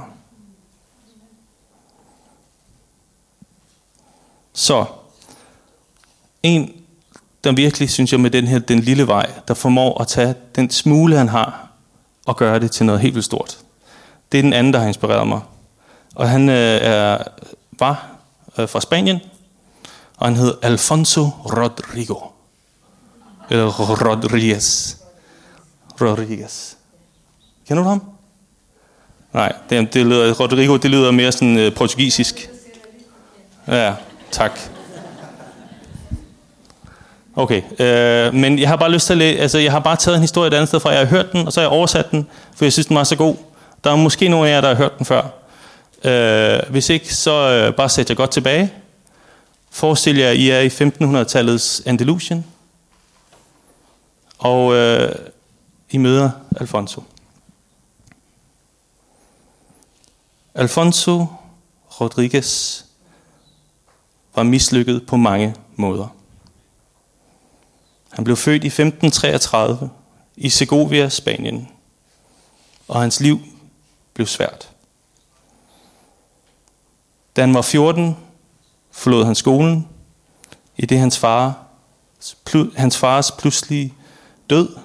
Så 4.52 4.84
en, 6.42 6.79
der 7.44 7.52
virkelig, 7.52 7.90
synes 7.90 8.12
jeg, 8.12 8.20
med 8.20 8.30
den 8.30 8.46
her, 8.46 8.58
den 8.58 8.78
lille 8.78 9.06
vej, 9.06 9.30
der 9.48 9.54
formår 9.54 10.00
at 10.00 10.08
tage 10.08 10.34
den 10.56 10.70
smule, 10.70 11.16
han 11.16 11.28
har, 11.28 11.68
og 12.26 12.36
gøre 12.36 12.60
det 12.60 12.70
til 12.70 12.86
noget 12.86 13.00
helt 13.00 13.14
vildt 13.14 13.24
stort. 13.24 13.58
Det 14.32 14.38
er 14.38 14.42
den 14.42 14.52
anden, 14.52 14.72
der 14.72 14.78
har 14.78 14.86
inspireret 14.86 15.28
mig. 15.28 15.40
Og 16.14 16.28
han 16.28 16.48
øh, 16.48 16.78
er, 16.82 17.18
var 17.78 18.06
øh, 18.58 18.68
fra 18.68 18.80
Spanien, 18.80 19.20
og 20.16 20.26
han 20.26 20.36
hed 20.36 20.54
Alfonso 20.62 21.22
Rodrigo. 21.44 22.14
Eller 23.50 23.80
Rodriguez. 24.06 24.96
Rodriguez. 26.00 26.74
Kender 27.68 27.82
du 27.82 27.88
ham? 27.88 28.02
Nej, 29.32 29.52
det, 29.70 29.94
det 29.94 30.06
lyder, 30.06 30.34
Rodrigo, 30.34 30.76
det 30.76 30.90
lyder 30.90 31.10
mere 31.10 31.32
sådan 31.32 31.58
øh, 31.58 31.74
portugisisk. 31.74 32.50
Ja, 33.66 33.94
tak. 34.30 34.60
Okay, 37.36 37.62
øh, 37.78 38.34
men 38.34 38.58
jeg 38.58 38.68
har 38.68 38.76
bare 38.76 38.90
lyst 38.90 39.06
til 39.06 39.12
at 39.14 39.18
læ- 39.18 39.36
altså 39.36 39.58
jeg 39.58 39.72
har 39.72 39.78
bare 39.80 39.96
taget 39.96 40.16
en 40.16 40.20
historie 40.20 40.48
et 40.48 40.54
andet 40.54 40.68
sted 40.68 40.80
fra. 40.80 40.90
Jeg 40.90 40.98
har 40.98 41.06
hørt 41.06 41.32
den, 41.32 41.46
og 41.46 41.52
så 41.52 41.60
har 41.60 41.64
jeg 41.68 41.70
oversat 41.72 42.10
den, 42.10 42.26
for 42.56 42.64
jeg 42.64 42.72
synes, 42.72 42.86
den 42.86 42.96
var 42.96 43.04
så 43.04 43.16
god. 43.16 43.36
Der 43.84 43.90
er 43.92 43.96
måske 43.96 44.28
nogle 44.28 44.48
af 44.48 44.52
jer, 44.54 44.60
der 44.60 44.68
har 44.68 44.74
hørt 44.74 44.98
den 44.98 45.06
før. 45.06 45.22
Øh, 46.04 46.70
hvis 46.70 46.88
ikke, 46.88 47.14
så 47.14 47.32
øh, 47.50 47.74
bare 47.74 47.88
sæt 47.88 48.10
jer 48.10 48.16
godt 48.16 48.30
tilbage. 48.30 48.72
Forestil 49.70 50.16
jer, 50.16 50.30
I 50.30 50.50
er 50.50 50.60
i 50.60 50.68
1500-tallets 50.68 51.82
Andalusien, 51.86 52.46
og 54.38 54.74
øh, 54.74 55.12
I 55.90 55.98
møder 55.98 56.30
Alfonso. 56.60 57.02
Alfonso 60.54 61.26
Rodriguez 62.00 62.82
var 64.34 64.42
mislykket 64.42 65.06
på 65.06 65.16
mange 65.16 65.54
måder. 65.76 66.14
Han 68.10 68.24
blev 68.24 68.36
født 68.36 68.64
i 68.64 68.66
1533 68.66 69.90
i 70.36 70.48
Segovia, 70.48 71.08
Spanien, 71.08 71.68
og 72.88 73.00
hans 73.00 73.20
liv 73.20 73.40
blev 74.14 74.26
svært. 74.26 74.70
Da 77.36 77.40
han 77.40 77.54
var 77.54 77.62
14, 77.62 78.16
forlod 78.90 79.24
han 79.24 79.34
skolen, 79.34 79.88
i 80.76 80.86
det 80.86 80.98
hans, 80.98 81.18
far, 81.18 81.66
hans 82.76 82.96
fars 82.96 83.30
pludselige 83.30 83.94
død 84.50 84.76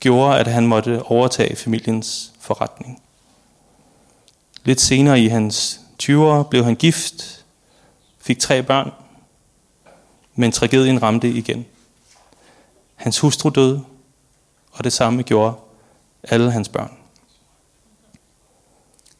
gjorde, 0.00 0.38
at 0.38 0.46
han 0.46 0.66
måtte 0.66 1.02
overtage 1.02 1.56
familiens 1.56 2.32
forretning. 2.40 3.02
Lidt 4.64 4.80
senere 4.80 5.20
i 5.20 5.28
hans 5.28 5.80
20'ere 6.02 6.42
blev 6.50 6.64
han 6.64 6.76
gift, 6.76 7.44
fik 8.18 8.38
tre 8.38 8.62
børn, 8.62 8.90
men 10.34 10.52
tragedien 10.52 11.02
ramte 11.02 11.30
igen. 11.30 11.66
Hans 13.04 13.18
hustru 13.18 13.48
døde, 13.48 13.84
og 14.72 14.84
det 14.84 14.92
samme 14.92 15.22
gjorde 15.22 15.54
alle 16.22 16.52
hans 16.52 16.68
børn. 16.68 16.96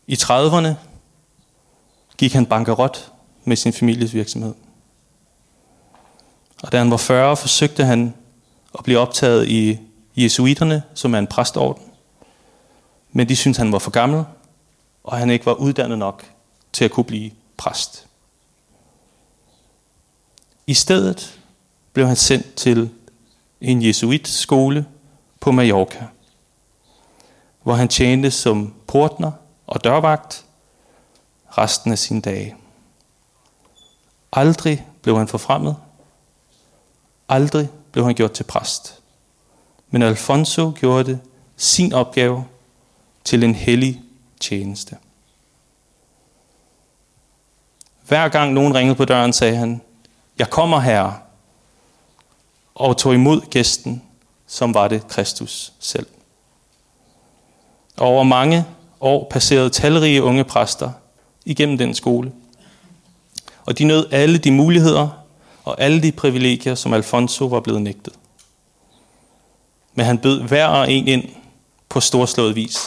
I 0.07 0.14
30'erne 0.14 0.75
gik 2.16 2.33
han 2.33 2.47
bankerot 2.47 3.12
med 3.44 3.57
sin 3.57 3.73
families 3.73 4.14
virksomhed. 4.14 4.55
Og 6.62 6.73
da 6.73 6.79
han 6.79 6.90
var 6.90 6.97
40, 6.97 7.37
forsøgte 7.37 7.85
han 7.85 8.14
at 8.79 8.85
blive 8.85 8.99
optaget 8.99 9.49
i 9.49 9.79
jesuiterne, 10.16 10.83
som 10.94 11.14
er 11.14 11.18
en 11.18 11.27
præstorden. 11.27 11.83
Men 13.12 13.29
de 13.29 13.37
syntes, 13.37 13.59
han 13.59 13.73
var 13.73 13.79
for 13.79 13.90
gammel, 13.90 14.25
og 15.05 15.16
han 15.16 15.31
ikke 15.31 15.47
var 15.47 15.55
uddannet 15.55 15.99
nok 15.99 16.25
til 16.73 16.85
at 16.85 16.90
kunne 16.90 17.05
blive 17.05 17.31
præst. 17.57 18.07
I 20.66 20.75
stedet 20.75 21.40
blev 21.92 22.07
han 22.07 22.16
sendt 22.16 22.55
til 22.55 22.90
en 23.64 23.83
jesuitskole 23.83 24.87
på 25.40 25.53
Mallorca, 25.53 26.07
hvor 27.62 27.74
han 27.74 27.88
tjente 27.88 28.31
som 28.31 28.74
portner 28.87 29.33
og 29.66 29.85
dørvagt 29.85 30.44
resten 31.59 31.92
af 31.92 31.98
sine 31.98 32.20
dage. 32.20 32.57
Aldrig 34.33 34.87
blev 35.03 35.18
han 35.18 35.29
forfremmet. 35.29 35.77
Aldrig 37.29 37.68
blev 37.92 38.05
han 38.05 38.14
gjort 38.14 38.33
til 38.33 38.44
præst. 38.44 39.00
Men 39.90 40.03
Alfonso 40.03 40.72
gjorde 40.81 41.05
det 41.05 41.20
sin 41.57 41.92
opgave 41.92 42.44
til 43.24 43.44
en 43.44 43.55
hellig 43.55 44.03
tjeneste. 44.40 44.96
Hver 48.09 48.29
gang 48.29 48.53
nogen 48.53 48.74
ringede 48.74 48.96
på 48.96 49.05
døren, 49.05 49.33
sagde 49.33 49.57
han, 49.57 49.81
jeg 50.38 50.50
kommer 50.50 50.81
herre 50.81 51.18
og 52.75 52.97
tog 52.97 53.15
imod 53.15 53.41
gæsten, 53.41 54.03
som 54.47 54.75
var 54.75 54.89
det 54.89 55.09
Kristus 55.09 55.73
selv. 55.81 56.07
Og 57.97 58.07
over 58.07 58.23
mange 58.23 58.65
år 59.01 59.27
passerede 59.31 59.71
talrige 59.71 60.23
unge 60.23 60.45
præster 60.45 60.91
igennem 61.45 61.79
den 61.79 61.95
skole. 61.95 62.33
Og 63.67 63.79
de 63.79 63.85
nød 63.85 64.07
alle 64.13 64.39
de 64.39 64.51
muligheder 64.51 65.09
og 65.65 65.81
alle 65.81 66.03
de 66.03 66.13
privilegier, 66.13 66.75
som 66.75 66.93
Alfonso 66.93 67.47
var 67.47 67.61
blevet 67.61 67.83
nægtet. 67.83 68.15
Men 69.95 70.07
han 70.07 70.19
bød 70.19 70.43
hver 70.43 70.67
og 70.67 70.93
en 70.93 71.09
ind 71.09 71.25
på 71.89 72.01
storslået 72.01 72.57
vis, 72.57 72.79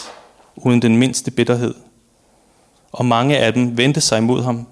uden 0.55 0.81
den 0.81 0.97
mindste 0.97 1.31
bitterhed. 1.31 1.73
Og 2.91 3.05
mange 3.05 3.37
af 3.37 3.53
dem 3.53 3.77
vendte 3.77 4.01
sig 4.01 4.17
imod 4.17 4.43
ham 4.43 4.67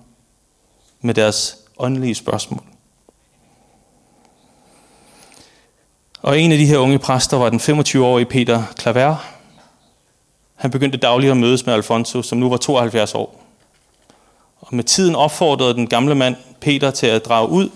med 1.02 1.14
deres 1.14 1.58
åndelige 1.78 2.16
spørgsmål. 2.16 2.75
Og 6.22 6.40
en 6.40 6.52
af 6.52 6.58
de 6.58 6.66
her 6.66 6.78
unge 6.78 7.00
præster 7.00 7.38
var 7.38 7.50
den 7.50 7.60
25-årige 7.60 8.26
Peter 8.26 8.64
Claver. 8.80 9.16
Han 10.56 10.72
begyndte 10.72 10.98
dagligt 10.98 11.32
at 11.32 11.38
mødes 11.38 11.66
med 11.66 11.74
Alfonso, 11.74 12.22
som 12.22 12.38
nu 12.38 12.50
var 12.50 12.58
72 12.58 13.16
år. 13.16 13.42
Og 14.60 14.76
med 14.76 14.84
tiden 14.84 15.16
opfordrede 15.16 15.74
den 15.74 15.88
gamle 15.88 16.16
mand 16.16 16.36
Peter 16.62 16.92
til 16.92 17.08
at 17.08 17.26
drage 17.26 17.50
ud 17.50 17.70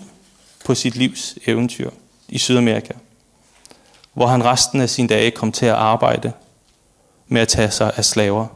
på 0.64 0.74
sit 0.74 0.96
livs 0.96 1.38
eventyr 1.46 1.90
i 2.28 2.38
Sydamerika, 2.38 2.92
hvor 4.12 4.26
han 4.26 4.44
resten 4.44 4.80
af 4.80 4.90
sine 4.90 5.08
dage 5.08 5.30
kom 5.30 5.52
til 5.52 5.66
at 5.66 5.74
arbejde 5.74 6.32
med 7.28 7.40
at 7.40 7.48
tage 7.48 7.70
sig 7.70 7.92
af 7.96 8.04
slaver 8.04 8.46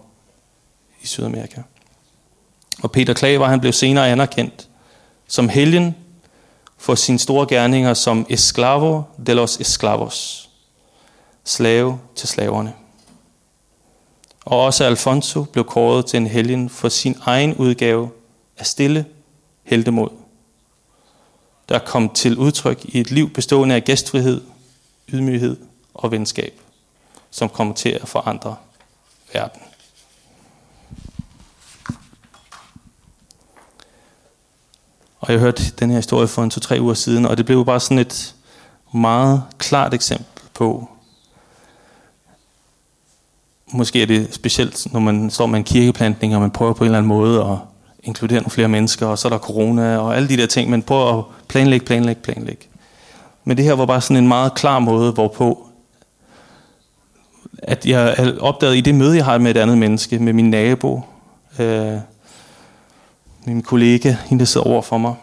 i 1.03 1.07
Sydamerika. 1.07 1.61
Og 2.83 2.92
Peter 2.92 3.14
Klaver 3.14 3.47
han 3.47 3.61
blev 3.61 3.73
senere 3.73 4.11
anerkendt 4.11 4.68
som 5.29 5.49
helgen 5.49 5.94
for 6.85 6.94
sine 6.94 7.18
store 7.18 7.47
gerninger 7.47 7.94
som 7.94 8.27
esclavo 8.29 9.03
de 9.27 9.35
los 9.35 9.57
esclavos, 9.57 10.51
slave 11.44 11.99
til 12.16 12.29
slaverne. 12.29 12.73
Og 14.44 14.61
også 14.61 14.85
Alfonso 14.85 15.44
blev 15.44 15.64
kåret 15.64 16.07
til 16.07 16.16
en 16.16 16.27
helgen 16.27 16.68
for 16.68 16.88
sin 16.88 17.16
egen 17.23 17.55
udgave 17.55 18.11
af 18.59 18.66
stille 18.66 19.07
heldemod, 19.62 20.09
der 21.68 21.79
kom 21.79 22.09
til 22.09 22.38
udtryk 22.38 22.85
i 22.85 23.01
et 23.01 23.11
liv 23.11 23.31
bestående 23.31 23.75
af 23.75 23.85
gæstfrihed, 23.85 24.40
ydmyghed 25.09 25.57
og 25.94 26.11
venskab, 26.11 26.61
som 27.31 27.49
kommer 27.49 27.75
til 27.75 27.88
at 27.88 28.09
forandre 28.09 28.57
verden. 29.33 29.61
Og 35.24 35.32
jeg 35.32 35.40
hørte 35.40 35.62
den 35.78 35.90
her 35.90 35.96
historie 35.96 36.28
for 36.28 36.42
en 36.42 36.50
to-tre 36.50 36.80
uger 36.80 36.94
siden, 36.94 37.26
og 37.26 37.37
det 37.37 37.46
blev 37.46 37.64
bare 37.64 37.80
sådan 37.80 37.98
et 37.98 38.34
meget 38.94 39.42
klart 39.58 39.94
eksempel 39.94 40.42
på, 40.54 40.88
måske 43.72 44.02
er 44.02 44.06
det 44.06 44.34
specielt, 44.34 44.92
når 44.92 45.00
man 45.00 45.30
står 45.30 45.46
med 45.46 45.58
en 45.58 45.64
kirkeplantning, 45.64 46.34
og 46.34 46.40
man 46.40 46.50
prøver 46.50 46.72
på 46.72 46.84
en 46.84 46.87
eller 46.87 46.98
anden 46.98 47.08
måde 47.08 47.40
at 47.40 47.56
inkludere 48.02 48.40
nogle 48.40 48.50
flere 48.50 48.68
mennesker, 48.68 49.06
og 49.06 49.18
så 49.18 49.28
er 49.28 49.30
der 49.30 49.38
corona, 49.38 49.98
og 49.98 50.16
alle 50.16 50.28
de 50.28 50.37
der 50.37 50.46
ting, 50.46 50.70
man 50.70 50.82
prøver 50.82 51.18
at 51.18 51.24
planlægge, 51.48 51.87
planlægge, 51.87 52.22
planlægge. 52.22 52.66
Men 53.44 53.56
det 53.56 53.64
her 53.64 53.72
var 53.72 53.87
bare 53.87 54.00
sådan 54.00 54.16
en 54.16 54.28
meget 54.28 54.54
klar 54.54 54.78
måde, 54.78 55.12
hvorpå 55.12 55.68
at 57.62 57.87
jeg 57.87 58.34
opdagede 58.40 58.78
i 58.78 58.80
det 58.80 58.94
møde, 58.94 59.16
jeg 59.16 59.24
har 59.24 59.38
med 59.38 59.50
et 59.50 59.56
andet 59.56 59.78
menneske, 59.78 60.18
med 60.18 60.32
min 60.32 60.50
nabo, 60.50 61.02
øh, 61.58 61.98
min 63.44 63.62
kollega, 63.62 64.16
hende 64.24 64.40
der 64.40 64.46
sidder 64.46 64.66
over 64.66 64.83
for 64.83 64.98
mig. 64.98 65.14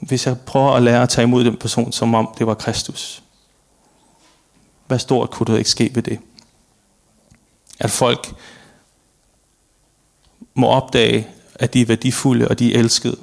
Hvis 0.00 0.26
jeg 0.26 0.40
prøver 0.40 0.72
at 0.72 0.82
lære 0.82 1.02
at 1.02 1.08
tage 1.08 1.22
imod 1.22 1.44
den 1.44 1.56
person, 1.56 1.92
som 1.92 2.14
om 2.14 2.34
det 2.38 2.46
var 2.46 2.54
Kristus, 2.54 3.22
hvad 4.86 4.98
stort 4.98 5.30
kunne 5.30 5.46
der 5.46 5.58
ikke 5.58 5.70
ske 5.70 5.90
ved 5.94 6.02
det? 6.02 6.18
At 7.78 7.90
folk 7.90 8.34
må 10.54 10.66
opdage, 10.66 11.28
at 11.54 11.74
de 11.74 11.80
er 11.80 11.86
værdifulde 11.86 12.48
og 12.48 12.58
de 12.58 12.74
er 12.74 12.78
elskede. 12.78 13.18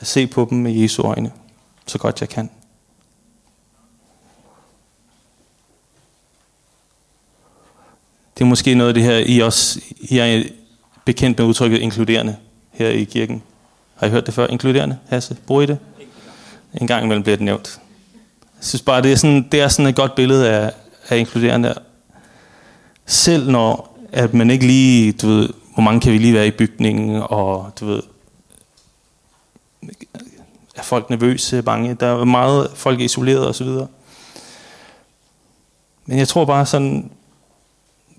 At 0.00 0.06
se 0.06 0.26
på 0.26 0.46
dem 0.50 0.58
med 0.58 0.72
Jesu 0.72 1.02
øjne, 1.02 1.32
så 1.86 1.98
godt 1.98 2.20
jeg 2.20 2.28
kan. 2.28 2.50
Det 8.38 8.44
Det 8.44 8.44
er 8.44 8.44
måske 8.44 8.74
noget 8.74 8.88
af 8.88 8.94
det 8.94 9.02
her, 9.02 9.18
I 9.18 9.40
også 9.40 9.80
I 10.00 10.18
er 10.18 10.42
bekendt 11.04 11.38
med 11.38 11.46
udtrykket 11.46 11.78
inkluderende 11.78 12.36
her 12.70 12.88
i 12.88 13.04
kirken. 13.04 13.42
Har 13.94 14.06
I 14.06 14.10
hørt 14.10 14.26
det 14.26 14.34
før? 14.34 14.46
Inkluderende, 14.46 14.98
Hasse? 15.08 15.36
Bruger 15.46 15.62
I 15.62 15.66
det? 15.66 15.78
En 16.74 16.86
gang 16.86 17.04
imellem 17.04 17.22
bliver 17.22 17.36
det 17.36 17.44
nævnt. 17.44 17.80
Jeg 18.42 18.64
synes 18.64 18.82
bare, 18.82 19.02
det 19.02 19.12
er 19.12 19.16
sådan, 19.16 19.48
det 19.52 19.60
er 19.60 19.68
sådan 19.68 19.86
et 19.86 19.96
godt 19.96 20.14
billede 20.14 20.50
af, 20.50 20.72
af 21.08 21.18
inkluderende. 21.18 21.74
Selv 23.06 23.50
når 23.50 23.94
at 24.14 24.34
man 24.34 24.50
ikke 24.50 24.66
lige, 24.66 25.12
du 25.12 25.28
ved, 25.28 25.48
hvor 25.74 25.82
mange 25.82 26.00
kan 26.00 26.12
vi 26.12 26.18
lige 26.18 26.34
være 26.34 26.46
i 26.46 26.50
bygningen, 26.50 27.22
og 27.22 27.72
du 27.80 27.86
ved, 27.86 28.02
er 30.76 30.82
folk 30.82 31.10
nervøse, 31.10 31.62
bange, 31.62 31.94
der 31.94 32.06
er 32.06 32.24
meget 32.24 32.70
folk 32.74 33.00
er 33.00 33.04
isoleret 33.04 33.48
osv. 33.48 33.68
Men 36.06 36.18
jeg 36.18 36.28
tror 36.28 36.44
bare 36.44 36.66
sådan, 36.66 37.10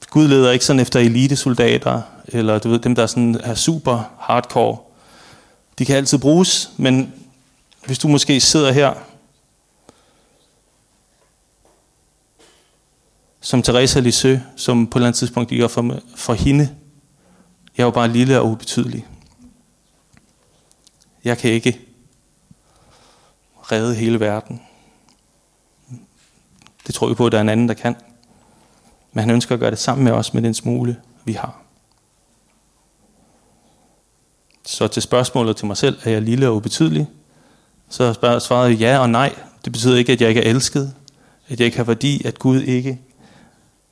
Gud 0.09 0.27
leder 0.27 0.51
ikke 0.51 0.65
sådan 0.65 0.79
efter 0.79 0.99
elitesoldater, 0.99 2.01
eller 2.27 2.59
du 2.59 2.69
ved, 2.69 2.79
dem 2.79 2.95
der 2.95 3.07
sådan 3.07 3.41
er 3.43 3.55
super 3.55 4.15
hardcore. 4.19 4.77
De 5.79 5.85
kan 5.85 5.95
altid 5.95 6.17
bruges, 6.17 6.71
men 6.77 7.13
hvis 7.85 7.99
du 7.99 8.07
måske 8.07 8.39
sidder 8.41 8.71
her, 8.71 8.93
som 13.45 13.61
Teresa 13.61 13.99
Lissø, 13.99 14.37
som 14.55 14.87
på 14.87 14.97
et 14.97 14.99
eller 14.99 15.07
andet 15.07 15.17
tidspunkt 15.17 15.49
gik 15.49 15.69
for, 15.69 15.99
for 16.15 16.33
hende. 16.33 16.69
Jeg 17.77 17.83
er 17.83 17.85
jo 17.85 17.91
bare 17.91 18.07
lille 18.07 18.39
og 18.39 18.47
ubetydelig. 18.47 19.07
Jeg 21.23 21.37
kan 21.37 21.51
ikke 21.51 21.79
redde 23.71 23.95
hele 23.95 24.19
verden. 24.19 24.61
Det 26.87 26.95
tror 26.95 27.07
vi 27.07 27.13
på, 27.13 27.25
at 27.25 27.31
der 27.31 27.37
er 27.37 27.41
en 27.41 27.49
anden, 27.49 27.67
der 27.67 27.73
kan. 27.73 27.95
Men 29.13 29.19
han 29.21 29.29
ønsker 29.29 29.55
at 29.55 29.59
gøre 29.59 29.71
det 29.71 29.79
sammen 29.79 30.03
med 30.03 30.11
os 30.11 30.33
med 30.33 30.41
den 30.41 30.53
smule, 30.53 31.01
vi 31.25 31.33
har. 31.33 31.64
Så 34.65 34.87
til 34.87 35.01
spørgsmålet 35.01 35.57
til 35.57 35.67
mig 35.67 35.77
selv, 35.77 35.97
er 36.03 36.11
jeg 36.11 36.21
lille 36.21 36.47
og 36.47 36.55
ubetydelig? 36.55 37.07
Så 37.89 38.39
svarede 38.39 38.69
jeg 38.69 38.79
ja 38.79 38.99
og 38.99 39.09
nej. 39.09 39.35
Det 39.65 39.73
betyder 39.73 39.97
ikke, 39.97 40.11
at 40.11 40.21
jeg 40.21 40.29
ikke 40.29 40.41
er 40.41 40.49
elsket. 40.49 40.93
At 41.47 41.59
jeg 41.59 41.65
ikke 41.65 41.77
har 41.77 41.83
værdi, 41.83 42.25
at 42.25 42.39
Gud 42.39 42.61
ikke 42.61 43.01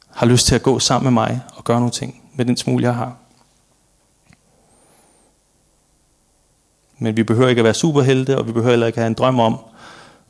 har 0.10 0.26
lyst 0.26 0.48
til 0.48 0.56
at 0.56 0.64
gå 0.64 0.80
sammen 0.80 1.14
med 1.14 1.24
mig 1.24 1.42
og 1.56 1.64
gøre 1.64 1.78
nogle 1.78 1.92
ting 1.92 2.22
med 2.36 2.46
den 2.46 2.58
smule, 2.58 2.84
jeg 2.84 2.96
har. 2.96 3.18
Men 6.98 7.18
vi 7.18 7.24
behøver 7.24 7.50
ikke 7.50 7.60
at 7.60 7.66
være 7.66 7.74
superhelte, 7.74 8.38
og 8.38 8.48
vi 8.48 8.52
behøver 8.52 8.72
heller 8.72 8.88
ikke 8.88 8.98
at 8.98 9.02
have 9.02 9.08
en 9.08 9.14
drøm 9.14 9.40
om, 9.40 9.58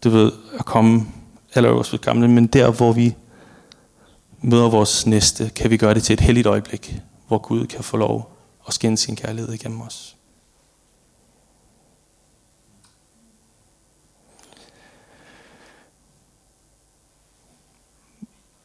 du 0.04 0.10
ved, 0.10 0.32
at 0.60 0.66
komme 0.66 1.06
allerøverst 1.56 1.92
ved 1.92 2.00
gamle, 2.00 2.28
men 2.28 2.48
der, 2.48 2.72
hvor 2.72 2.92
vi 2.92 3.16
møder 4.42 4.70
vores 4.70 5.06
næste, 5.06 5.52
kan 5.56 5.70
vi 5.70 5.78
gøre 5.78 5.94
det 5.94 6.04
til 6.04 6.14
et 6.14 6.22
helligt 6.22 6.48
øjeblik, 6.48 7.02
hvor 7.28 7.38
Gud 7.38 7.66
kan 7.66 7.84
få 7.84 7.98
lov 7.98 8.38
at 8.68 8.74
skinne 8.74 8.98
sin 8.98 9.16
kærlighed 9.16 9.54
igennem 9.54 9.82
os. 9.82 10.16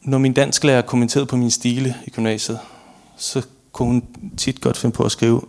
Når 0.09 0.19
min 0.19 0.33
dansklærer 0.33 0.83
kommenterede 0.83 1.27
på 1.27 1.37
min 1.37 1.51
stile 1.51 1.95
i 2.07 2.11
gymnasiet, 2.11 2.59
så 3.17 3.47
kunne 3.73 3.89
hun 3.89 4.03
tit 4.37 4.61
godt 4.61 4.77
finde 4.77 4.95
på 4.95 5.03
at 5.03 5.13
skrive, 5.13 5.43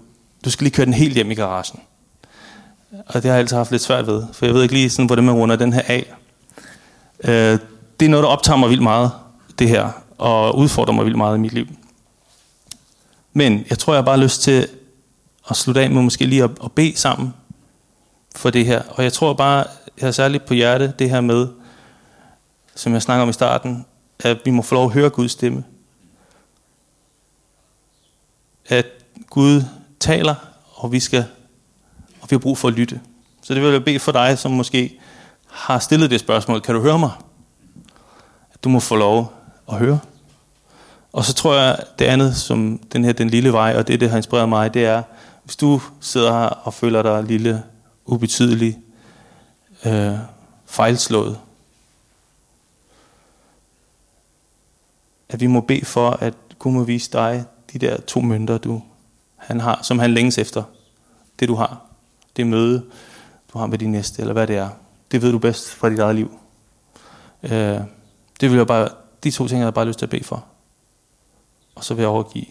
du 0.45 0.49
skal 0.49 0.63
lige 0.63 0.73
køre 0.73 0.85
den 0.85 0.93
helt 0.93 1.13
hjem 1.13 1.31
i 1.31 1.35
garagen. 1.35 1.79
Og 2.91 3.13
det 3.13 3.23
har 3.23 3.31
jeg 3.31 3.39
altid 3.39 3.57
haft 3.57 3.71
lidt 3.71 3.81
svært 3.81 4.07
ved, 4.07 4.23
for 4.33 4.45
jeg 4.45 4.55
ved 4.55 4.63
ikke 4.63 4.73
lige, 4.73 4.89
sådan, 4.89 5.05
hvordan 5.05 5.25
man 5.25 5.35
runder 5.35 5.55
den 5.55 5.73
her 5.73 5.81
af. 5.87 6.13
Øh, 7.23 7.59
det 7.99 8.05
er 8.05 8.09
noget, 8.09 8.23
der 8.23 8.29
optager 8.29 8.57
mig 8.57 8.69
vildt 8.69 8.83
meget, 8.83 9.11
det 9.59 9.69
her, 9.69 9.89
og 10.17 10.57
udfordrer 10.57 10.93
mig 10.93 11.05
vildt 11.05 11.17
meget 11.17 11.37
i 11.37 11.39
mit 11.39 11.53
liv. 11.53 11.67
Men 13.33 13.65
jeg 13.69 13.79
tror, 13.79 13.93
jeg 13.93 14.05
bare 14.05 14.19
lyst 14.19 14.41
til 14.41 14.67
at 15.49 15.55
slutte 15.55 15.81
af 15.81 15.91
med 15.91 16.01
måske 16.01 16.25
lige 16.25 16.43
at, 16.43 16.51
at 16.63 16.71
bede 16.71 16.97
sammen 16.97 17.33
for 18.35 18.49
det 18.49 18.65
her. 18.65 18.81
Og 18.89 19.03
jeg 19.03 19.13
tror 19.13 19.33
bare, 19.33 19.65
jeg 19.99 20.07
har 20.07 20.11
særligt 20.11 20.45
på 20.45 20.53
hjerte 20.53 20.93
det 20.99 21.09
her 21.09 21.21
med, 21.21 21.47
som 22.75 22.93
jeg 22.93 23.01
snakker 23.01 23.23
om 23.23 23.29
i 23.29 23.33
starten, 23.33 23.85
at 24.19 24.37
vi 24.45 24.51
må 24.51 24.61
få 24.61 24.75
lov 24.75 24.85
at 24.85 24.93
høre 24.93 25.09
Guds 25.09 25.31
stemme. 25.31 25.63
At 28.65 28.85
Gud 29.29 29.63
taler, 29.99 30.35
og 30.75 30.91
vi 30.91 30.99
skal 30.99 31.25
og 32.21 32.31
vi 32.31 32.33
har 32.33 32.39
brug 32.39 32.57
for 32.57 32.67
at 32.67 32.73
lytte. 32.73 33.01
Så 33.41 33.53
det 33.53 33.63
vil 33.63 33.71
jeg 33.71 33.85
bede 33.85 33.99
for 33.99 34.11
dig, 34.11 34.37
som 34.37 34.51
måske 34.51 34.99
har 35.47 35.79
stillet 35.79 36.11
det 36.11 36.19
spørgsmål. 36.19 36.61
Kan 36.61 36.75
du 36.75 36.81
høre 36.81 36.99
mig? 36.99 37.11
At 38.53 38.63
du 38.63 38.69
må 38.69 38.79
få 38.79 38.95
lov 38.95 39.33
at 39.71 39.77
høre. 39.77 39.99
Og 41.13 41.25
så 41.25 41.33
tror 41.33 41.55
jeg, 41.55 41.77
det 41.99 42.05
andet, 42.05 42.35
som 42.35 42.79
den 42.93 43.05
her 43.05 43.11
den 43.11 43.29
lille 43.29 43.53
vej, 43.53 43.75
og 43.77 43.87
det, 43.87 43.99
det 43.99 44.09
har 44.09 44.17
inspireret 44.17 44.49
mig, 44.49 44.73
det 44.73 44.85
er, 44.85 45.03
hvis 45.43 45.55
du 45.55 45.81
sidder 46.01 46.31
her 46.31 46.47
og 46.47 46.73
føler 46.73 47.01
dig 47.01 47.23
lille, 47.23 47.63
ubetydelig, 48.05 48.77
øh, 49.85 50.13
fejlslået, 50.65 51.37
at 55.29 55.39
vi 55.39 55.47
må 55.47 55.61
bede 55.61 55.85
for, 55.85 56.09
at 56.09 56.33
Gud 56.59 56.71
må 56.71 56.83
vise 56.83 57.11
dig 57.11 57.45
de 57.73 57.79
der 57.79 58.01
to 58.01 58.21
mønter, 58.21 58.57
du, 58.57 58.81
han 59.35 59.59
har, 59.59 59.79
som 59.83 59.99
han 59.99 60.13
længes 60.13 60.37
efter. 60.37 60.63
Det 61.39 61.47
du 61.47 61.55
har. 61.55 61.81
Det 62.35 62.47
møde, 62.47 62.85
du 63.53 63.59
har 63.59 63.65
med 63.65 63.77
din 63.77 63.91
næste, 63.91 64.21
eller 64.21 64.33
hvad 64.33 64.47
det 64.47 64.55
er. 64.55 64.69
Det 65.11 65.21
ved 65.21 65.31
du 65.31 65.39
bedst 65.39 65.69
fra 65.69 65.89
dit 65.89 65.99
eget 65.99 66.15
liv. 66.15 66.39
Øh, 67.43 67.79
det 68.41 68.49
vil 68.49 68.57
jeg 68.57 68.67
bare, 68.67 68.89
de 69.23 69.31
to 69.31 69.47
ting 69.47 69.59
har 69.61 69.65
jeg 69.65 69.73
bare 69.73 69.85
lyst 69.85 69.99
til 69.99 70.05
at 70.05 70.09
bede 70.09 70.23
for. 70.23 70.45
Og 71.75 71.83
så 71.83 71.93
vil 71.93 72.01
jeg 72.01 72.09
overgive 72.09 72.45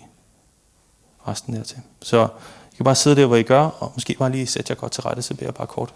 resten 1.29 1.55
der 1.55 1.63
til. 1.63 1.79
Så 2.03 2.29
I 2.73 2.77
kan 2.77 2.85
bare 2.85 2.95
sidde 2.95 3.17
der, 3.17 3.27
hvor 3.27 3.37
I 3.37 3.43
gør, 3.43 3.63
og 3.63 3.93
måske 3.95 4.15
bare 4.19 4.33
lige 4.33 4.47
sætte 4.47 4.71
jer 4.71 4.77
godt 4.77 4.93
til 4.93 5.03
rette, 5.03 5.23
så 5.23 5.35
beder 5.35 5.47
jeg 5.47 5.55
bare 5.55 5.67
kort. 5.67 5.95